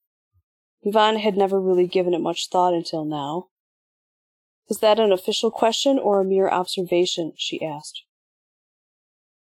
Yvonne 0.82 1.16
had 1.16 1.36
never 1.36 1.60
really 1.60 1.86
given 1.86 2.14
it 2.14 2.20
much 2.20 2.48
thought 2.48 2.74
until 2.74 3.04
now. 3.04 3.48
Is 4.70 4.78
that 4.78 5.00
an 5.00 5.10
official 5.10 5.50
question 5.50 5.98
or 5.98 6.20
a 6.20 6.24
mere 6.24 6.48
observation? 6.48 7.32
she 7.36 7.60
asked. 7.60 8.04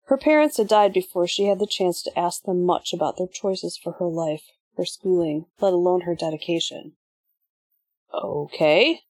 Her 0.09 0.19
parents 0.19 0.59
had 0.59 0.69
died 0.69 0.93
before 0.93 1.27
she 1.27 1.47
had 1.47 1.59
the 1.59 1.67
chance 1.67 2.03
to 2.03 2.19
ask 2.19 2.43
them 2.43 2.63
much 2.63 2.93
about 2.93 3.17
their 3.17 3.27
choices 3.27 3.79
for 3.79 3.93
her 3.93 4.07
life, 4.07 4.43
her 4.77 4.85
schooling, 4.85 5.47
let 5.61 5.73
alone 5.73 6.03
her 6.03 6.15
dedication. 6.15 6.93
Okay, 8.13 9.01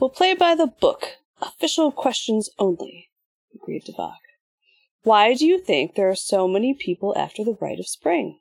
we'll 0.00 0.10
play 0.10 0.34
by 0.34 0.56
the 0.56 0.66
book. 0.66 1.18
Official 1.40 1.92
questions 1.92 2.50
only, 2.58 3.08
agreed 3.54 3.84
D'Vok. 3.84 4.18
Why 5.04 5.34
do 5.34 5.46
you 5.46 5.60
think 5.60 5.94
there 5.94 6.10
are 6.10 6.16
so 6.16 6.48
many 6.48 6.74
people 6.74 7.16
after 7.16 7.44
the 7.44 7.56
rite 7.60 7.78
of 7.78 7.86
spring? 7.86 8.40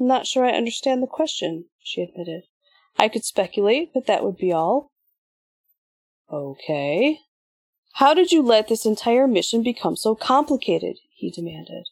I'm 0.00 0.08
not 0.08 0.26
sure 0.26 0.44
I 0.44 0.50
understand 0.50 1.00
the 1.00 1.06
question, 1.06 1.66
she 1.80 2.02
admitted. 2.02 2.42
I 2.98 3.08
could 3.08 3.24
speculate, 3.24 3.94
but 3.94 4.06
that 4.06 4.24
would 4.24 4.36
be 4.36 4.52
all. 4.52 4.90
Okay. 6.30 7.20
How 7.94 8.14
did 8.14 8.32
you 8.32 8.42
let 8.42 8.68
this 8.68 8.86
entire 8.86 9.26
mission 9.26 9.62
become 9.62 9.96
so 9.96 10.14
complicated? 10.14 10.98
he 11.14 11.30
demanded. 11.30 11.88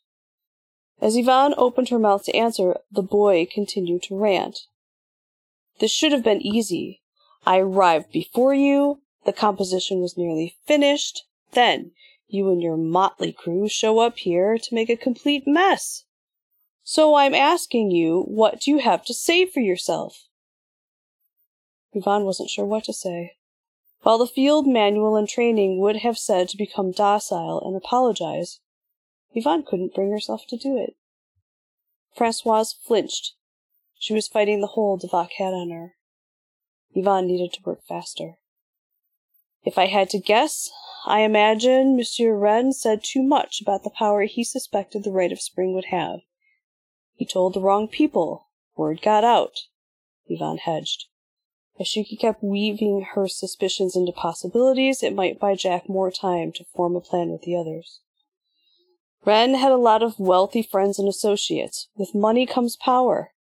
As 1.01 1.17
Yvonne 1.17 1.55
opened 1.59 1.89
her 1.89 1.99
mouth 1.99 2.25
to 2.25 2.37
answer, 2.37 2.79
the 2.91 3.03
boy 3.03 3.47
continued 3.51 4.03
to 4.05 4.17
rant. 4.17 4.61
This 5.79 5.91
should 5.91 6.13
have 6.13 6.23
been 6.23 6.41
easy. 6.41 7.03
I 7.45 7.59
arrived 7.59 8.13
before 8.13 8.55
you. 8.55 9.01
The 9.25 9.33
composition 9.33 10.01
was 10.01 10.17
nearly 10.17 10.57
finished. 10.67 11.25
Then, 11.53 11.93
you 12.29 12.51
and 12.51 12.63
your 12.63 12.77
motley 12.77 13.33
crew 13.33 13.69
show 13.69 13.99
up 13.99 14.19
here 14.19 14.59
to 14.59 14.75
make 14.75 14.89
a 14.89 14.97
complete 14.97 15.45
mess. 15.47 16.05
So 16.83 17.15
I'm 17.15 17.35
asking 17.35 17.91
you, 17.91 18.23
what 18.23 18.61
do 18.61 18.71
you 18.71 18.79
have 18.79 19.05
to 19.07 19.15
say 19.15 19.45
for 19.45 19.61
yourself? 19.61 20.29
Yvonne 21.93 22.25
wasn't 22.25 22.51
sure 22.51 22.65
what 22.65 22.85
to 22.85 22.93
say. 22.93 23.36
While 24.03 24.19
the 24.19 24.27
field 24.27 24.67
manual 24.67 25.17
and 25.17 25.29
training 25.29 25.81
would 25.81 25.97
have 25.97 26.19
said 26.19 26.49
to 26.51 26.57
become 26.57 26.93
docile 26.93 27.61
and 27.65 27.77
apologize, 27.77 28.61
Yvonne 29.35 29.65
couldn't 29.65 29.95
bring 29.95 30.11
herself 30.11 30.47
to 30.49 30.57
do 30.57 30.77
it. 30.77 30.97
Francoise 32.15 32.73
flinched. 32.73 33.35
She 33.99 34.15
was 34.15 34.29
fighting 34.29 34.61
the 34.61 34.69
hold 34.69 35.01
D'Vok 35.01 35.33
had 35.39 35.53
on 35.53 35.71
her. 35.71 35.97
Yvonne 36.95 37.27
needed 37.27 37.53
to 37.53 37.63
work 37.65 37.85
faster. 37.87 38.39
If 39.65 39.77
I 39.77 39.87
had 39.87 40.09
to 40.11 40.19
guess, 40.19 40.71
I 41.07 41.21
imagine 41.21 41.97
Monsieur 41.97 42.35
Wren 42.37 42.73
said 42.73 43.03
too 43.03 43.23
much 43.23 43.61
about 43.61 43.83
the 43.83 43.91
power 43.91 44.23
he 44.25 44.45
suspected 44.45 45.03
the 45.05 45.11
Rite 45.11 45.33
of 45.33 45.41
Spring 45.41 45.75
would 45.75 45.87
have. 45.87 46.21
He 47.15 47.27
told 47.27 47.55
the 47.55 47.61
wrong 47.61 47.89
people. 47.89 48.49
Word 48.77 49.03
got 49.03 49.25
out. 49.25 49.67
Yvonne 50.27 50.59
hedged. 50.59 51.07
If 51.79 51.87
she 51.87 52.17
kept 52.17 52.43
weaving 52.43 53.07
her 53.15 53.29
suspicions 53.29 53.97
into 53.97 54.13
possibilities, 54.13 55.03
it 55.03 55.15
might 55.15 55.39
buy 55.39 55.55
Jack 55.55 55.89
more 55.89 56.11
time 56.11 56.53
to 56.53 56.65
form 56.75 56.97
a 56.97 57.01
plan 57.01 57.31
with 57.31 57.43
the 57.43 57.57
others. 57.57 58.01
Wren 59.27 59.55
had 59.55 59.73
a 59.73 59.77
lot 59.77 60.03
of 60.03 60.19
wealthy 60.19 60.63
friends 60.63 60.99
and 60.99 61.09
associates. 61.09 61.89
With 61.97 62.15
money 62.15 62.47
comes 62.47 62.77
power. 62.77 63.33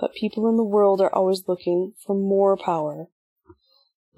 But 0.00 0.14
people 0.14 0.48
in 0.48 0.56
the 0.56 0.64
world 0.64 1.00
are 1.00 1.14
always 1.14 1.44
looking 1.46 1.92
for 2.04 2.16
more 2.16 2.56
power. 2.56 3.08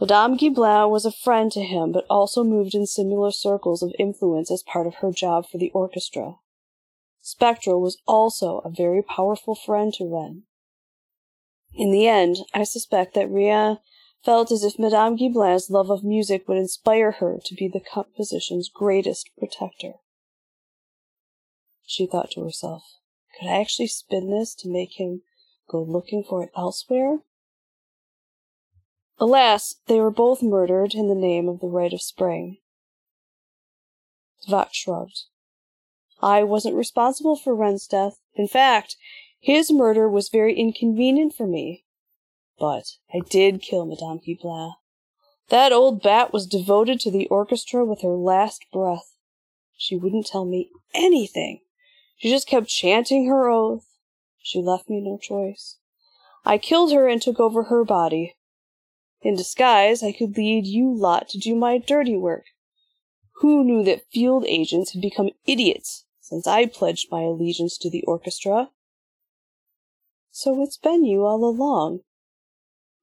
Madame 0.01 0.39
Gibelin 0.39 0.91
was 0.91 1.05
a 1.05 1.13
friend 1.13 1.51
to 1.53 1.63
him, 1.63 1.91
but 1.91 2.07
also 2.09 2.45
moved 2.45 2.75
in 2.75 2.87
similar 2.87 3.33
circles 3.33 3.83
of 3.83 3.93
influence 3.99 4.51
as 4.51 4.63
part 4.63 4.87
of 4.87 4.97
her 4.97 5.11
job 5.11 5.47
for 5.51 5.59
the 5.59 5.71
orchestra. 5.71 6.37
Spectral 7.21 7.81
was 7.81 7.99
also 8.07 8.59
a 8.59 8.71
very 8.71 9.03
powerful 9.03 9.57
friend 9.57 9.93
to 9.95 10.05
Wren. 10.05 10.45
In 11.75 11.91
the 11.91 12.09
end, 12.09 12.39
I 12.55 12.65
suspect 12.65 13.15
that 13.15 13.31
Wren 13.31 13.79
felt 14.25 14.51
as 14.51 14.65
if 14.65 14.79
Madame 14.79 15.17
Gibelin's 15.17 15.71
love 15.71 15.91
of 15.91 16.03
music 16.03 16.49
would 16.49 16.59
inspire 16.59 17.13
her 17.13 17.39
to 17.45 17.55
be 17.55 17.69
the 17.69 17.81
composition's 17.81 18.69
greatest 18.69 19.31
protector. 19.39 19.95
She 21.87 22.07
thought 22.07 22.33
to 22.33 22.43
herself, 22.43 22.83
could 23.39 23.49
I 23.49 23.61
actually 23.61 23.87
spin 23.87 24.31
this 24.31 24.55
to 24.57 24.69
make 24.69 24.99
him 24.99 25.23
go 25.69 25.83
looking 25.83 26.25
for 26.25 26.43
it 26.43 26.51
elsewhere? 26.57 27.21
Alas, 29.19 29.77
they 29.87 30.01
were 30.01 30.11
both 30.11 30.43
murdered 30.43 30.95
in 30.95 31.09
the 31.09 31.15
name 31.15 31.49
of 31.49 31.61
the 31.61 31.67
rite 31.67 31.93
of 31.93 32.03
spring. 32.03 32.59
D'Vok 34.47 34.73
shrugged. 34.73 35.25
I 36.21 36.43
wasn't 36.43 36.77
responsible 36.77 37.37
for 37.37 37.55
Wren's 37.55 37.87
death. 37.87 38.19
In 38.35 38.49
fact, 38.49 38.97
his 39.41 39.73
murder 39.73 40.09
was 40.09 40.29
very 40.29 40.55
inconvenient 40.55 41.35
for 41.35 41.47
me. 41.47 41.85
But 42.59 42.97
I 43.15 43.21
did 43.21 43.63
kill 43.63 43.87
Madame 43.87 44.19
Gibelin. 44.19 44.73
That 45.49 45.73
old 45.73 46.03
bat 46.03 46.33
was 46.33 46.47
devoted 46.47 47.01
to 47.01 47.11
the 47.11 47.27
orchestra 47.29 47.85
with 47.85 48.03
her 48.03 48.15
last 48.15 48.67
breath. 48.73 49.15
She 49.77 49.97
wouldn't 49.97 50.27
tell 50.27 50.45
me 50.45 50.71
anything. 50.93 51.61
She 52.17 52.29
just 52.29 52.49
kept 52.49 52.69
chanting 52.69 53.27
her 53.29 53.49
oath. 53.49 53.87
She 54.43 54.61
left 54.61 54.91
me 54.91 55.01
no 55.01 55.19
choice. 55.19 55.77
I 56.45 56.59
killed 56.59 56.93
her 56.93 57.07
and 57.07 57.23
took 57.23 57.39
over 57.39 57.65
her 57.65 57.85
body. 57.85 58.37
In 59.23 59.37
disguise, 59.37 60.03
I 60.03 60.13
could 60.13 60.37
lead 60.37 60.67
you 60.67 60.95
lot 60.95 61.29
to 61.31 61.39
do 61.39 61.55
my 61.55 61.79
dirty 61.79 62.17
work. 62.17 62.45
Who 63.41 63.65
knew 63.65 63.85
that 63.85 64.11
field 64.11 64.45
agents 64.47 64.93
had 64.93 65.03
become 65.03 65.31
idiots 65.47 66.05
since 66.21 66.47
I 66.47 66.67
pledged 66.67 67.09
my 67.11 67.23
allegiance 67.23 67.79
to 67.79 67.91
the 67.91 68.03
orchestra. 68.03 68.71
So 70.41 70.63
it's 70.63 70.77
been 70.77 71.05
you 71.05 71.25
all 71.25 71.45
along. 71.45 72.03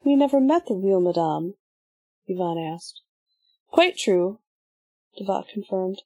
We 0.05 0.15
never 0.15 0.39
met 0.39 0.67
the 0.67 0.73
real 0.73 1.01
Madame, 1.01 1.55
Yvonne 2.27 2.57
asked. 2.57 3.01
Quite 3.69 3.97
true, 3.97 4.39
D'Vok 5.17 5.49
confirmed. 5.49 6.03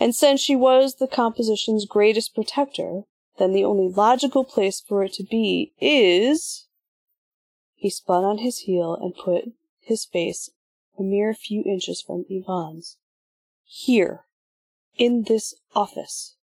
And 0.00 0.12
since 0.12 0.40
she 0.40 0.56
was 0.56 0.96
the 0.96 1.06
composition's 1.06 1.86
greatest 1.86 2.34
protector, 2.34 3.02
then 3.38 3.52
the 3.52 3.64
only 3.64 3.94
logical 3.94 4.42
place 4.42 4.80
for 4.80 5.04
it 5.04 5.12
to 5.12 5.22
be 5.22 5.72
is. 5.80 6.66
He 7.76 7.88
spun 7.88 8.24
on 8.24 8.38
his 8.38 8.62
heel 8.66 8.98
and 9.00 9.14
put 9.14 9.52
his 9.78 10.04
face 10.04 10.50
a 10.98 11.04
mere 11.04 11.32
few 11.32 11.62
inches 11.62 12.02
from 12.02 12.24
Yvonne's. 12.28 12.96
Here, 13.62 14.24
in 14.96 15.26
this 15.28 15.54
office. 15.76 16.34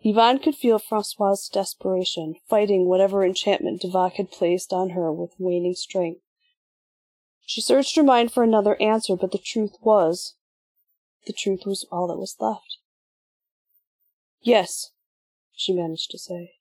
Yvonne 0.00 0.38
could 0.38 0.54
feel 0.54 0.78
Francoise's 0.78 1.48
desperation, 1.48 2.36
fighting 2.48 2.86
whatever 2.86 3.24
enchantment 3.24 3.82
D'Vok 3.82 4.14
had 4.14 4.30
placed 4.30 4.72
on 4.72 4.90
her 4.90 5.12
with 5.12 5.34
waning 5.38 5.74
strength. 5.74 6.20
She 7.44 7.60
searched 7.60 7.96
her 7.96 8.02
mind 8.02 8.32
for 8.32 8.42
another 8.42 8.80
answer, 8.80 9.16
but 9.16 9.32
the 9.32 9.38
truth 9.38 9.76
was 9.80 10.34
the 11.26 11.32
truth 11.32 11.66
was 11.66 11.84
all 11.90 12.06
that 12.08 12.18
was 12.18 12.36
left. 12.40 12.78
Yes, 14.40 14.92
she 15.54 15.72
managed 15.72 16.10
to 16.12 16.18
say. 16.18 16.52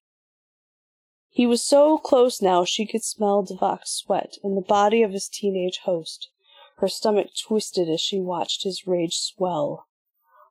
He 1.30 1.46
was 1.46 1.64
so 1.64 1.98
close 1.98 2.42
now 2.42 2.66
she 2.66 2.86
could 2.86 3.04
smell 3.04 3.44
D'Vok's 3.44 3.92
sweat 3.92 4.38
in 4.44 4.56
the 4.56 4.62
body 4.62 5.04
of 5.04 5.12
his 5.12 5.30
teenage 5.30 5.80
host. 5.84 6.30
Her 6.78 6.88
stomach 6.88 7.28
twisted 7.40 7.90
as 7.90 8.02
she 8.02 8.20
watched 8.20 8.64
his 8.64 8.88
rage 8.88 9.18
swell. 9.18 9.88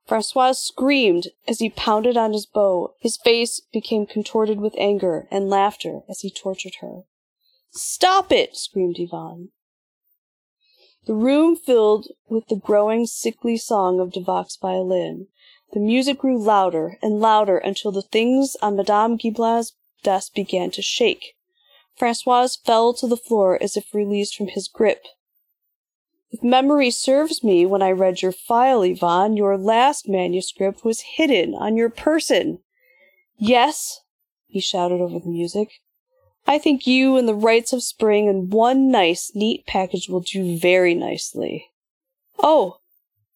Francoise 0.07 0.61
screamed 0.61 1.29
as 1.49 1.59
he 1.59 1.69
pounded 1.69 2.17
on 2.17 2.33
his 2.33 2.47
bow. 2.47 2.95
His 3.01 3.17
face 3.17 3.61
became 3.73 4.07
contorted 4.07 4.61
with 4.61 4.75
anger 4.79 5.27
and 5.31 5.51
laughter 5.51 6.03
as 6.09 6.21
he 6.21 6.31
tortured 6.31 6.77
her. 6.81 7.03
Stop 7.71 8.31
it! 8.31 8.57
screamed 8.57 8.97
Yvonne. 8.99 9.51
The 11.07 11.15
room 11.15 11.57
filled 11.57 12.09
with 12.29 12.47
the 12.49 12.57
growing 12.57 13.07
sickly 13.07 13.57
song 13.57 14.01
of 14.01 14.13
D'Vok's 14.13 14.57
violin. 14.57 15.29
The 15.73 15.81
music 15.81 16.19
grew 16.19 16.39
louder 16.39 16.99
and 17.03 17.21
louder 17.21 17.59
until 17.59 17.91
the 17.91 18.03
things 18.03 18.57
on 18.63 18.77
Madame 18.77 19.17
Gibelins' 19.17 19.73
desk 20.03 20.35
began 20.35 20.71
to 20.73 20.83
shake. 20.83 21.35
Francoise 21.97 22.57
fell 22.57 22.93
to 22.95 23.07
the 23.07 23.17
floor 23.17 23.61
as 23.61 23.77
if 23.77 23.95
released 23.95 24.37
from 24.37 24.49
his 24.49 24.69
grip. 24.69 25.07
If 26.31 26.43
memory 26.43 26.91
serves 26.91 27.45
me, 27.45 27.65
when 27.67 27.83
I 27.83 27.91
read 27.93 28.23
your 28.23 28.33
file, 28.33 28.83
Yvonne, 28.83 29.37
your 29.37 29.57
last 29.57 30.09
manuscript 30.09 30.85
was 30.85 31.15
hidden 31.17 31.55
on 31.55 31.77
your 31.77 31.89
person. 31.91 32.59
Yes, 33.39 34.01
he 34.47 34.61
shouted 34.61 35.01
over 35.01 35.19
the 35.19 35.29
music. 35.29 35.81
I 36.47 36.59
think 36.59 36.87
you 36.87 37.17
and 37.17 37.29
the 37.29 37.35
rites 37.35 37.73
of 37.73 37.83
spring 37.83 38.29
and 38.29 38.53
one 38.53 38.91
nice, 38.91 39.33
neat 39.35 39.67
package 39.67 40.09
will 40.09 40.21
do 40.21 40.59
very 40.59 40.95
nicely. 40.95 41.67
Oh, 42.39 42.79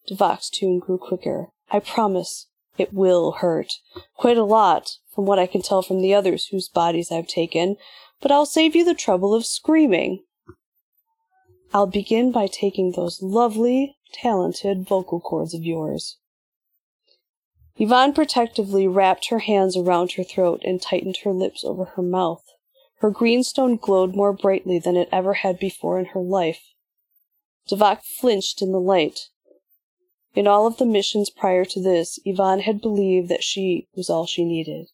D'Vok's 0.07 0.51
tune 0.51 0.79
grew 0.79 0.99
quicker. 0.99 1.49
I 1.71 1.81
promise 1.81 2.47
it 2.79 2.93
will 2.93 3.33
hurt. 3.33 3.73
Quite 4.17 4.39
a 4.39 4.45
lot, 4.45 4.97
from 5.15 5.27
what 5.27 5.39
I 5.39 5.47
can 5.47 5.63
tell 5.63 5.83
from 5.83 6.01
the 6.01 6.15
others 6.15 6.47
whose 6.47 6.69
bodies 6.69 7.11
I've 7.13 7.29
taken, 7.29 7.77
but 8.21 8.33
I'll 8.33 8.47
save 8.47 8.75
you 8.75 8.85
the 8.85 8.95
trouble 8.95 9.35
of 9.35 9.47
screaming. 9.47 10.25
I'll 11.73 11.87
begin 11.87 12.33
by 12.33 12.49
taking 12.49 12.93
those 12.93 13.23
lovely, 13.23 13.97
talented 14.13 14.87
vocal 14.87 15.21
cords 15.21 15.55
of 15.55 15.63
yours. 15.63 16.17
Yvonne 17.77 18.13
protectively 18.13 18.89
wrapped 18.89 19.29
her 19.29 19.39
hands 19.39 19.77
around 19.77 20.13
her 20.13 20.25
throat 20.25 20.63
and 20.65 20.83
tightened 20.83 21.19
her 21.19 21.33
lips 21.33 21.65
over 21.65 21.85
her 21.85 22.03
mouth. 22.03 22.45
Her 22.97 23.11
greenstone 23.11 23.77
glowed 23.77 24.15
more 24.15 24.33
brightly 24.33 24.79
than 24.79 24.97
it 24.97 25.09
ever 25.11 25.35
had 25.35 25.59
before 25.59 25.99
in 25.99 26.07
her 26.07 26.21
life. 26.21 26.75
D'Vok 27.69 28.03
flinched 28.03 28.61
in 28.61 28.73
the 28.73 28.81
light. 28.81 29.29
In 30.35 30.47
all 30.47 30.67
of 30.67 30.77
the 30.77 30.85
missions 30.85 31.31
prior 31.31 31.65
to 31.65 31.81
this, 31.81 32.19
Yvonne 32.25 32.61
had 32.61 32.81
believed 32.81 33.29
that 33.29 33.45
she 33.45 33.89
was 33.95 34.11
all 34.11 34.27
she 34.27 34.45
needed. 34.45 34.89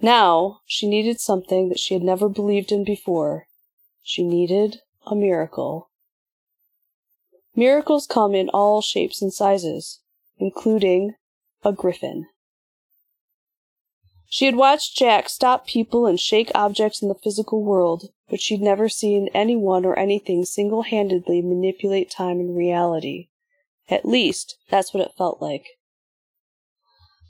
Now, 0.00 0.60
she 0.66 0.86
needed 0.86 1.20
something 1.20 1.70
that 1.70 1.80
she 1.80 1.94
had 1.94 2.02
never 2.02 2.28
believed 2.28 2.70
in 2.70 2.84
before. 2.84 3.48
She 4.02 4.22
needed 4.22 4.82
a 5.06 5.14
miracle. 5.14 5.90
Miracles 7.54 8.06
come 8.06 8.34
in 8.34 8.48
all 8.50 8.82
shapes 8.82 9.22
and 9.22 9.32
sizes, 9.32 10.00
including 10.38 11.14
a 11.64 11.72
griffin. 11.72 12.26
She 14.28 14.44
had 14.44 14.56
watched 14.56 14.96
Jack 14.96 15.28
stop 15.28 15.66
people 15.66 16.06
and 16.06 16.18
shake 16.18 16.50
objects 16.54 17.00
in 17.00 17.08
the 17.08 17.14
physical 17.14 17.62
world, 17.62 18.10
but 18.28 18.40
she'd 18.40 18.60
never 18.60 18.88
seen 18.88 19.28
anyone 19.32 19.86
or 19.86 19.98
anything 19.98 20.44
single 20.44 20.82
handedly 20.82 21.40
manipulate 21.40 22.10
time 22.10 22.40
and 22.40 22.56
reality. 22.56 23.28
At 23.88 24.04
least, 24.04 24.56
that's 24.68 24.92
what 24.92 25.02
it 25.02 25.14
felt 25.16 25.40
like. 25.40 25.64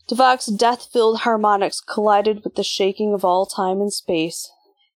D'Vok's 0.09 0.47
death 0.47 0.89
filled 0.91 1.21
harmonics 1.21 1.81
collided 1.81 2.45
with 2.45 2.55
the 2.55 2.65
shaking 2.65 3.13
of 3.13 3.25
all 3.25 3.45
time 3.45 3.81
and 3.81 3.93
space 3.93 4.51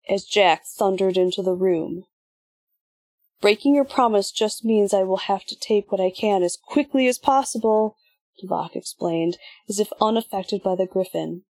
as 0.09 0.23
Jack 0.23 0.65
thundered 0.65 1.17
into 1.17 1.41
the 1.41 1.55
room. 1.55 2.05
Breaking 3.39 3.75
your 3.75 3.85
promise 3.85 4.31
just 4.31 4.65
means 4.65 4.93
I 4.93 5.03
will 5.03 5.17
have 5.17 5.45
to 5.45 5.55
take 5.55 5.91
what 5.91 6.01
I 6.01 6.09
can 6.09 6.41
as 6.41 6.57
quickly 6.57 7.07
as 7.07 7.19
possible, 7.19 7.95
D'Vok 8.41 8.75
explained, 8.75 9.37
as 9.69 9.79
if 9.79 9.91
unaffected 10.01 10.63
by 10.63 10.75
the 10.75 10.87
griffin. 10.87 11.43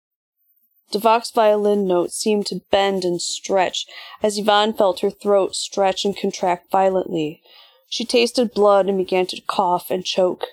D'Vok's 0.91 1.31
violin 1.31 1.87
notes 1.87 2.17
seemed 2.17 2.47
to 2.47 2.63
bend 2.71 3.05
and 3.05 3.21
stretch 3.21 3.87
as 4.23 4.39
Yvonne 4.39 4.73
felt 4.73 5.01
her 5.01 5.11
throat 5.11 5.55
stretch 5.55 6.05
and 6.05 6.17
contract 6.17 6.71
violently. 6.71 7.43
She 7.89 8.05
tasted 8.05 8.55
blood 8.55 8.89
and 8.89 8.99
began 8.99 9.27
to 9.27 9.41
cough 9.43 9.91
and 9.91 10.05
choke. 10.05 10.45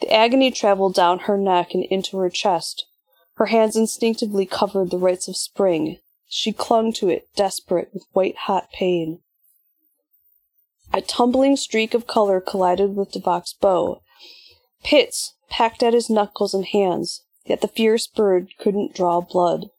The 0.00 0.12
agony 0.12 0.50
traveled 0.50 0.94
down 0.94 1.20
her 1.20 1.36
neck 1.36 1.74
and 1.74 1.84
into 1.84 2.16
her 2.18 2.30
chest. 2.30 2.86
Her 3.34 3.46
hands 3.46 3.76
instinctively 3.76 4.46
covered 4.46 4.90
the 4.90 4.98
rites 4.98 5.28
of 5.28 5.36
spring. 5.36 5.98
She 6.28 6.52
clung 6.52 6.92
to 6.94 7.08
it, 7.08 7.28
desperate 7.36 7.90
with 7.92 8.06
white 8.12 8.36
hot 8.36 8.70
pain. 8.72 9.20
A 10.94 11.00
tumbling 11.00 11.56
streak 11.56 11.94
of 11.94 12.06
color 12.06 12.40
collided 12.40 12.94
with 12.96 13.12
D'Vok's 13.12 13.54
bow. 13.54 14.02
Pits 14.84 15.34
pecked 15.48 15.82
at 15.82 15.94
his 15.94 16.10
knuckles 16.10 16.52
and 16.52 16.66
hands, 16.66 17.22
yet 17.46 17.62
the 17.62 17.68
fierce 17.68 18.06
bird 18.06 18.48
couldn't 18.58 18.94
draw 18.94 19.20
blood. 19.20 19.70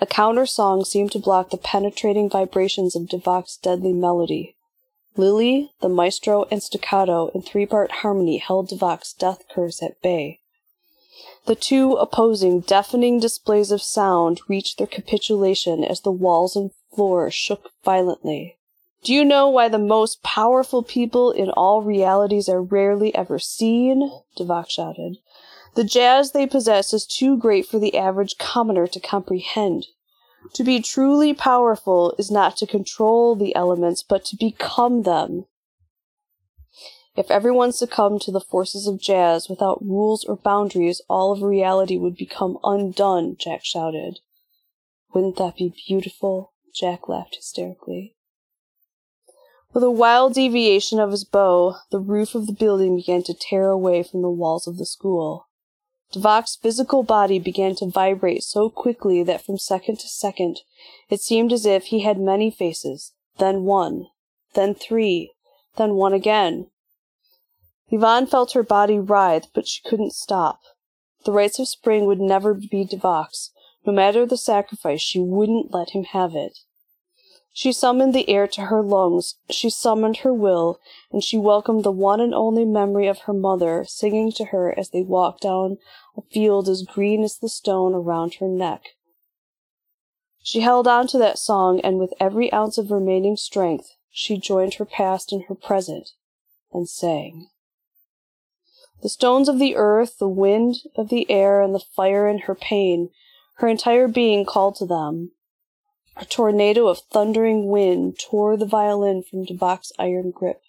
A 0.00 0.06
counter 0.06 0.46
song 0.46 0.84
seemed 0.84 1.12
to 1.12 1.18
block 1.18 1.50
the 1.50 1.56
penetrating 1.56 2.30
vibrations 2.30 2.96
of 2.96 3.08
D'Vok's 3.08 3.58
deadly 3.58 3.92
melody. 3.92 4.56
Lily, 5.16 5.70
the 5.80 5.88
maestro, 5.88 6.44
and 6.50 6.62
staccato 6.62 7.28
in 7.34 7.42
three-part 7.42 7.90
harmony 8.02 8.38
held 8.38 8.68
D'Vok's 8.68 9.12
death 9.12 9.44
curse 9.54 9.82
at 9.82 10.00
bay. 10.00 10.40
The 11.46 11.54
two 11.54 11.92
opposing, 11.92 12.60
deafening 12.60 13.20
displays 13.20 13.70
of 13.70 13.82
sound 13.82 14.40
reached 14.48 14.78
their 14.78 14.86
capitulation 14.86 15.84
as 15.84 16.00
the 16.00 16.10
walls 16.10 16.56
and 16.56 16.70
floor 16.94 17.30
shook 17.30 17.70
violently. 17.84 18.56
Do 19.04 19.12
you 19.12 19.22
know 19.22 19.50
why 19.50 19.68
the 19.68 19.78
most 19.78 20.22
powerful 20.22 20.82
people 20.82 21.30
in 21.30 21.50
all 21.50 21.82
realities 21.82 22.48
are 22.48 22.62
rarely 22.62 23.14
ever 23.14 23.38
seen? 23.38 24.10
D'Vok 24.34 24.70
shouted. 24.70 25.18
The 25.74 25.84
jazz 25.84 26.32
they 26.32 26.46
possess 26.46 26.94
is 26.94 27.06
too 27.06 27.36
great 27.36 27.66
for 27.66 27.78
the 27.78 27.98
average 27.98 28.38
commoner 28.38 28.86
to 28.86 28.98
comprehend. 28.98 29.88
To 30.54 30.64
be 30.64 30.80
truly 30.80 31.34
powerful 31.34 32.14
is 32.16 32.30
not 32.30 32.56
to 32.56 32.66
control 32.66 33.34
the 33.34 33.54
elements, 33.54 34.02
but 34.02 34.24
to 34.26 34.36
become 34.36 35.02
them. 35.02 35.44
If 37.14 37.30
everyone 37.30 37.72
succumbed 37.72 38.22
to 38.22 38.32
the 38.32 38.40
forces 38.40 38.86
of 38.86 39.02
jazz 39.02 39.50
without 39.50 39.84
rules 39.84 40.24
or 40.24 40.34
boundaries, 40.34 41.02
all 41.10 41.32
of 41.32 41.42
reality 41.42 41.98
would 41.98 42.16
become 42.16 42.58
undone, 42.64 43.36
Jack 43.38 43.66
shouted. 43.66 44.20
Wouldn't 45.12 45.36
that 45.36 45.56
be 45.56 45.74
beautiful? 45.86 46.54
Jack 46.74 47.06
laughed 47.06 47.36
hysterically. 47.36 48.16
With 49.74 49.82
a 49.82 49.90
wild 49.90 50.34
deviation 50.34 51.00
of 51.00 51.10
his 51.10 51.24
bow, 51.24 51.74
the 51.90 51.98
roof 51.98 52.36
of 52.36 52.46
the 52.46 52.52
building 52.52 52.94
began 52.94 53.24
to 53.24 53.34
tear 53.34 53.70
away 53.70 54.04
from 54.04 54.22
the 54.22 54.30
walls 54.30 54.68
of 54.68 54.78
the 54.78 54.86
school. 54.86 55.48
D'Vok's 56.12 56.54
physical 56.54 57.02
body 57.02 57.40
began 57.40 57.74
to 57.76 57.86
vibrate 57.86 58.44
so 58.44 58.70
quickly 58.70 59.24
that 59.24 59.44
from 59.44 59.58
second 59.58 59.98
to 59.98 60.06
second 60.06 60.60
it 61.10 61.20
seemed 61.20 61.52
as 61.52 61.66
if 61.66 61.86
he 61.86 62.02
had 62.02 62.20
many 62.20 62.52
faces, 62.52 63.14
then 63.38 63.64
one, 63.64 64.06
then 64.52 64.76
three, 64.76 65.32
then 65.76 65.94
one 65.94 66.12
again. 66.12 66.70
Yvonne 67.88 68.28
felt 68.28 68.52
her 68.52 68.62
body 68.62 69.00
writhe, 69.00 69.48
but 69.52 69.66
she 69.66 69.82
couldn't 69.82 70.14
stop. 70.14 70.60
The 71.24 71.32
rites 71.32 71.58
of 71.58 71.66
spring 71.66 72.06
would 72.06 72.20
never 72.20 72.54
be 72.54 72.84
D'Vok's. 72.84 73.50
No 73.84 73.92
matter 73.92 74.24
the 74.24 74.36
sacrifice, 74.36 75.00
she 75.00 75.18
wouldn't 75.18 75.74
let 75.74 75.90
him 75.90 76.04
have 76.04 76.36
it. 76.36 76.60
She 77.56 77.72
summoned 77.72 78.12
the 78.12 78.28
air 78.28 78.48
to 78.48 78.62
her 78.62 78.82
lungs, 78.82 79.36
she 79.48 79.70
summoned 79.70 80.18
her 80.18 80.34
will, 80.34 80.80
and 81.12 81.22
she 81.22 81.38
welcomed 81.38 81.84
the 81.84 81.92
one 81.92 82.20
and 82.20 82.34
only 82.34 82.64
memory 82.64 83.06
of 83.06 83.20
her 83.20 83.32
mother 83.32 83.84
singing 83.84 84.32
to 84.32 84.46
her 84.46 84.76
as 84.76 84.90
they 84.90 85.02
walked 85.02 85.42
down 85.42 85.78
a 86.16 86.22
field 86.22 86.68
as 86.68 86.82
green 86.82 87.22
as 87.22 87.38
the 87.38 87.48
stone 87.48 87.94
around 87.94 88.34
her 88.34 88.48
neck. 88.48 88.96
She 90.42 90.60
held 90.62 90.88
on 90.88 91.06
to 91.06 91.18
that 91.18 91.38
song, 91.38 91.80
and 91.82 92.00
with 92.00 92.12
every 92.18 92.52
ounce 92.52 92.76
of 92.76 92.90
remaining 92.90 93.36
strength, 93.36 93.94
she 94.10 94.36
joined 94.36 94.74
her 94.74 94.84
past 94.84 95.30
and 95.32 95.44
her 95.44 95.54
present, 95.54 96.10
and 96.72 96.88
sang. 96.88 97.50
The 99.00 99.08
stones 99.08 99.48
of 99.48 99.60
the 99.60 99.76
earth, 99.76 100.18
the 100.18 100.28
wind 100.28 100.78
of 100.96 101.08
the 101.08 101.30
air, 101.30 101.62
and 101.62 101.72
the 101.72 101.84
fire 101.94 102.26
in 102.26 102.40
her 102.40 102.56
pain, 102.56 103.10
her 103.58 103.68
entire 103.68 104.08
being 104.08 104.44
called 104.44 104.74
to 104.76 104.86
them. 104.86 105.30
A 106.16 106.24
tornado 106.24 106.86
of 106.86 107.00
thundering 107.10 107.66
wind 107.68 108.18
tore 108.18 108.56
the 108.56 108.66
violin 108.66 109.22
from 109.22 109.44
D'Vok's 109.44 109.92
iron 109.98 110.30
grip. 110.30 110.62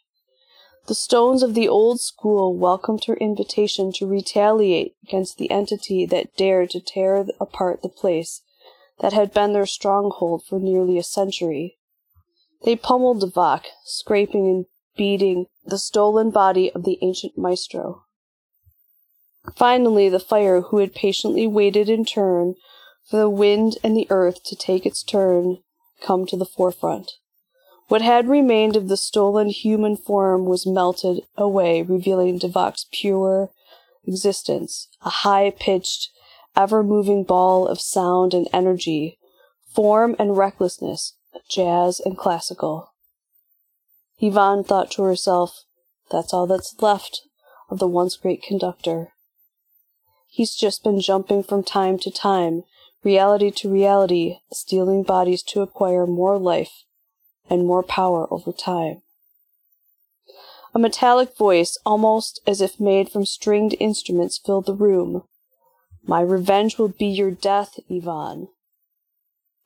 The 0.87 0.95
stones 0.95 1.43
of 1.43 1.53
the 1.53 1.67
old 1.67 1.99
school 1.99 2.55
welcomed 2.55 3.05
her 3.05 3.15
invitation 3.15 3.91
to 3.93 4.07
retaliate 4.07 4.95
against 5.03 5.37
the 5.37 5.51
entity 5.51 6.05
that 6.07 6.35
dared 6.35 6.71
to 6.71 6.79
tear 6.79 7.27
apart 7.39 7.81
the 7.81 7.89
place 7.89 8.41
that 8.99 9.13
had 9.13 9.33
been 9.33 9.53
their 9.53 9.65
stronghold 9.65 10.43
for 10.43 10.59
nearly 10.59 10.97
a 10.97 11.03
century. 11.03 11.77
They 12.63 12.75
pummeled 12.75 13.21
D'Vok, 13.21 13.65
scraping 13.83 14.47
and 14.47 14.65
beating 14.97 15.47
the 15.63 15.77
stolen 15.77 16.31
body 16.31 16.71
of 16.71 16.83
the 16.83 16.97
ancient 17.01 17.37
maestro. 17.37 18.03
Finally, 19.55 20.09
the 20.09 20.19
fire, 20.19 20.61
who 20.61 20.79
had 20.79 20.95
patiently 20.95 21.45
waited 21.45 21.89
in 21.89 22.03
turn 22.05 22.55
for 23.09 23.17
the 23.17 23.29
wind 23.29 23.77
and 23.83 23.95
the 23.95 24.07
earth 24.09 24.43
to 24.45 24.55
take 24.55 24.85
its 24.85 25.03
turn, 25.03 25.59
come 26.01 26.25
to 26.25 26.37
the 26.37 26.45
forefront. 26.45 27.13
What 27.87 28.01
had 28.01 28.27
remained 28.27 28.75
of 28.75 28.87
the 28.87 28.97
stolen 28.97 29.49
human 29.49 29.95
form 29.95 30.45
was 30.45 30.65
melted 30.65 31.21
away, 31.37 31.83
revealing 31.83 32.39
D'Vok's 32.39 32.87
pure 32.91 33.51
existence, 34.07 34.87
a 35.03 35.09
high 35.09 35.51
pitched, 35.51 36.09
ever 36.55 36.83
moving 36.83 37.23
ball 37.23 37.67
of 37.67 37.79
sound 37.79 38.33
and 38.33 38.47
energy, 38.51 39.19
form 39.67 40.15
and 40.17 40.37
recklessness, 40.37 41.13
jazz 41.49 41.99
and 41.99 42.17
classical. 42.17 42.91
Yvonne 44.19 44.63
thought 44.63 44.89
to 44.91 45.03
herself, 45.03 45.63
that's 46.09 46.33
all 46.33 46.47
that's 46.47 46.75
left 46.81 47.21
of 47.69 47.79
the 47.79 47.87
once 47.87 48.15
great 48.15 48.41
conductor. 48.41 49.09
He's 50.27 50.55
just 50.55 50.83
been 50.83 51.01
jumping 51.01 51.43
from 51.43 51.63
time 51.63 51.97
to 51.99 52.11
time, 52.11 52.63
reality 53.05 53.51
to 53.51 53.71
reality, 53.71 54.39
stealing 54.51 55.03
bodies 55.03 55.43
to 55.43 55.61
acquire 55.61 56.07
more 56.07 56.37
life 56.37 56.83
and 57.49 57.65
more 57.65 57.83
power 57.83 58.27
over 58.33 58.51
time. 58.51 59.01
A 60.73 60.79
metallic 60.79 61.37
voice, 61.37 61.77
almost 61.85 62.41
as 62.45 62.59
if 62.59 62.79
made 62.79 63.09
from 63.09 63.25
stringed 63.25 63.75
instruments, 63.79 64.37
filled 64.37 64.65
the 64.65 64.73
room. 64.73 65.23
My 66.03 66.19
revenge 66.19 66.77
will 66.77 66.89
be 66.89 67.05
your 67.05 67.31
death, 67.31 67.79
Yvonne. 67.87 68.49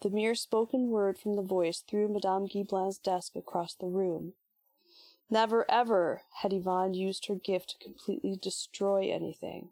The 0.02 0.10
mere 0.10 0.36
spoken 0.36 0.89
word 0.89 1.17
from 1.17 1.36
the 1.36 1.41
voice 1.41 1.84
threw 1.89 2.08
Madame 2.08 2.45
Gibelin's 2.45 2.97
desk 2.97 3.36
across 3.36 3.73
the 3.73 3.88
room. 3.88 4.34
Never 5.30 5.69
ever 5.69 6.23
had 6.41 6.54
Yvonne 6.54 6.93
used 6.93 7.25
her 7.28 7.36
gift 7.36 7.69
to 7.69 7.84
completely 7.84 8.38
destroy 8.41 9.12
anything. 9.12 9.69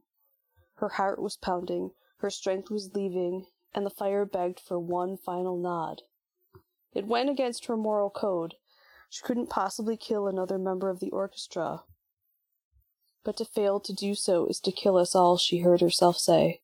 Her 0.76 0.90
heart 0.90 1.22
was 1.22 1.38
pounding, 1.38 1.92
her 2.18 2.30
strength 2.30 2.70
was 2.70 2.94
leaving, 2.94 3.46
and 3.78 3.86
the 3.86 3.92
fire 3.92 4.26
begged 4.26 4.60
for 4.60 4.80
one 4.80 5.16
final 5.16 5.56
nod. 5.56 6.02
It 6.96 7.06
went 7.06 7.30
against 7.30 7.68
her 7.68 7.78
moral 7.78 8.10
code. 8.10 8.56
She 9.08 9.24
couldn't 9.24 9.52
possibly 9.52 9.96
kill 9.96 10.28
another 10.28 10.58
member 10.58 10.90
of 10.90 11.00
the 11.00 11.12
orchestra. 11.12 11.84
But 13.24 13.38
to 13.38 13.46
fail 13.46 13.80
to 13.82 13.94
do 13.94 14.16
so 14.16 14.48
is 14.48 14.60
to 14.62 14.72
kill 14.72 14.98
us 14.98 15.13
all, 15.13 15.38
she 15.38 15.60
heard 15.60 15.82
herself 15.82 16.18
say. 16.18 16.62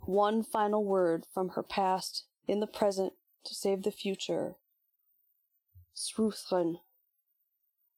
One 0.00 0.42
final 0.42 0.84
word 0.84 1.26
from 1.32 1.50
her 1.50 1.62
past 1.62 2.24
in 2.48 2.58
the 2.58 2.66
present 2.66 3.12
to 3.44 3.54
save 3.54 3.84
the 3.84 3.92
future. 3.92 4.56
Sruthran. 5.94 6.80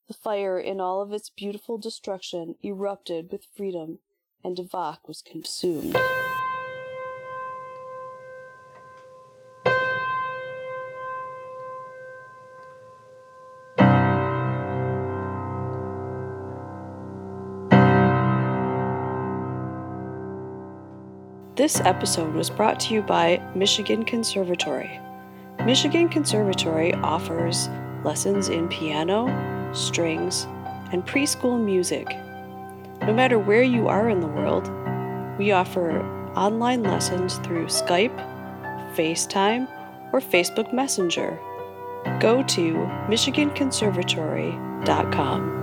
The 0.07 0.13
fire, 0.13 0.61
in 0.61 0.83
all 0.83 1.01
of 1.01 1.15
its 1.15 1.31
beautiful 1.31 1.79
destruction, 1.79 2.57
erupted 2.63 3.33
with 3.33 3.47
freedom 3.57 4.01
and 4.45 4.55
D'Vok 4.55 5.09
was 5.09 5.23
consumed. 5.23 5.97
This 21.59 21.81
episode 21.81 22.35
was 22.35 22.49
brought 22.49 22.81
to 22.81 22.95
you 22.95 23.03
by 23.03 23.43
Michigan 23.55 24.07
Conservatory. 24.07 24.99
Michigan 25.67 26.09
Conservatory 26.09 26.95
offers 26.95 27.69
lessons 28.03 28.49
in 28.49 28.69
piano, 28.69 29.27
strings, 29.75 30.47
and 30.93 31.07
preschool 31.07 31.63
music 31.63 32.09
no 33.03 33.13
matter 33.15 33.39
where 33.39 33.63
you 33.63 33.87
are 33.89 34.11
in 34.11 34.21
the 34.21 34.27
world, 34.27 34.71
we 35.39 35.53
offer 35.53 36.03
online 36.37 36.83
lessons 36.83 37.39
through 37.39 37.65
Skype, 37.67 38.15
FaceTime, 38.95 39.67
or 40.13 40.21
Facebook 40.21 40.75
Messenger. 40.75 41.39
Go 42.21 42.43
to 42.43 42.75
MichiganConservatory.com. 43.09 45.58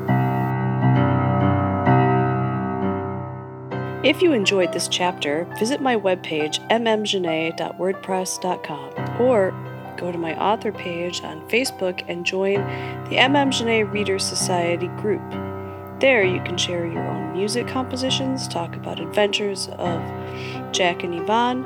If 4.06 4.22
you 4.22 4.32
enjoyed 4.34 4.72
this 4.72 4.88
chapter, 4.88 5.48
visit 5.58 5.82
my 5.82 5.96
webpage, 5.96 6.60
mmgenet.wordpress.com, 6.70 9.20
or 9.20 9.52
go 9.98 10.12
to 10.12 10.18
my 10.20 10.40
author 10.40 10.72
page 10.72 11.24
on 11.24 11.42
Facebook 11.50 12.06
and 12.08 12.24
join 12.24 12.58
the 13.10 13.16
MM 13.16 13.50
Genet 13.50 13.88
Reader 13.88 14.20
Society 14.20 14.90
group. 14.90 15.28
There, 16.00 16.24
you 16.24 16.40
can 16.44 16.56
share 16.56 16.86
your 16.86 17.02
own 17.02 17.34
music 17.34 17.68
compositions, 17.68 18.48
talk 18.48 18.76
about 18.76 19.00
adventures 19.00 19.70
of 19.70 20.00
Jack 20.72 21.02
and 21.02 21.16
Yvonne, 21.16 21.66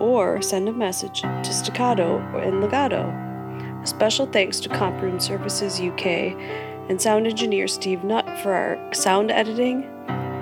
or 0.00 0.42
send 0.42 0.68
a 0.68 0.72
message 0.72 1.20
to 1.20 1.52
Staccato 1.52 2.18
and 2.36 2.60
Legato. 2.60 3.10
A 3.80 3.86
special 3.86 4.26
thanks 4.26 4.58
to 4.58 4.68
Comp 4.68 5.00
Room 5.00 5.20
Services 5.20 5.80
UK 5.80 6.34
and 6.88 7.00
sound 7.00 7.28
engineer 7.28 7.68
Steve 7.68 8.02
Nutt 8.02 8.26
for 8.40 8.54
our 8.54 8.92
sound 8.92 9.30
editing. 9.30 9.88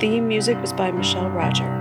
Theme 0.01 0.27
music 0.29 0.61
was 0.61 0.73
by 0.73 0.91
Michele 0.91 1.31
Roger. 1.31 1.74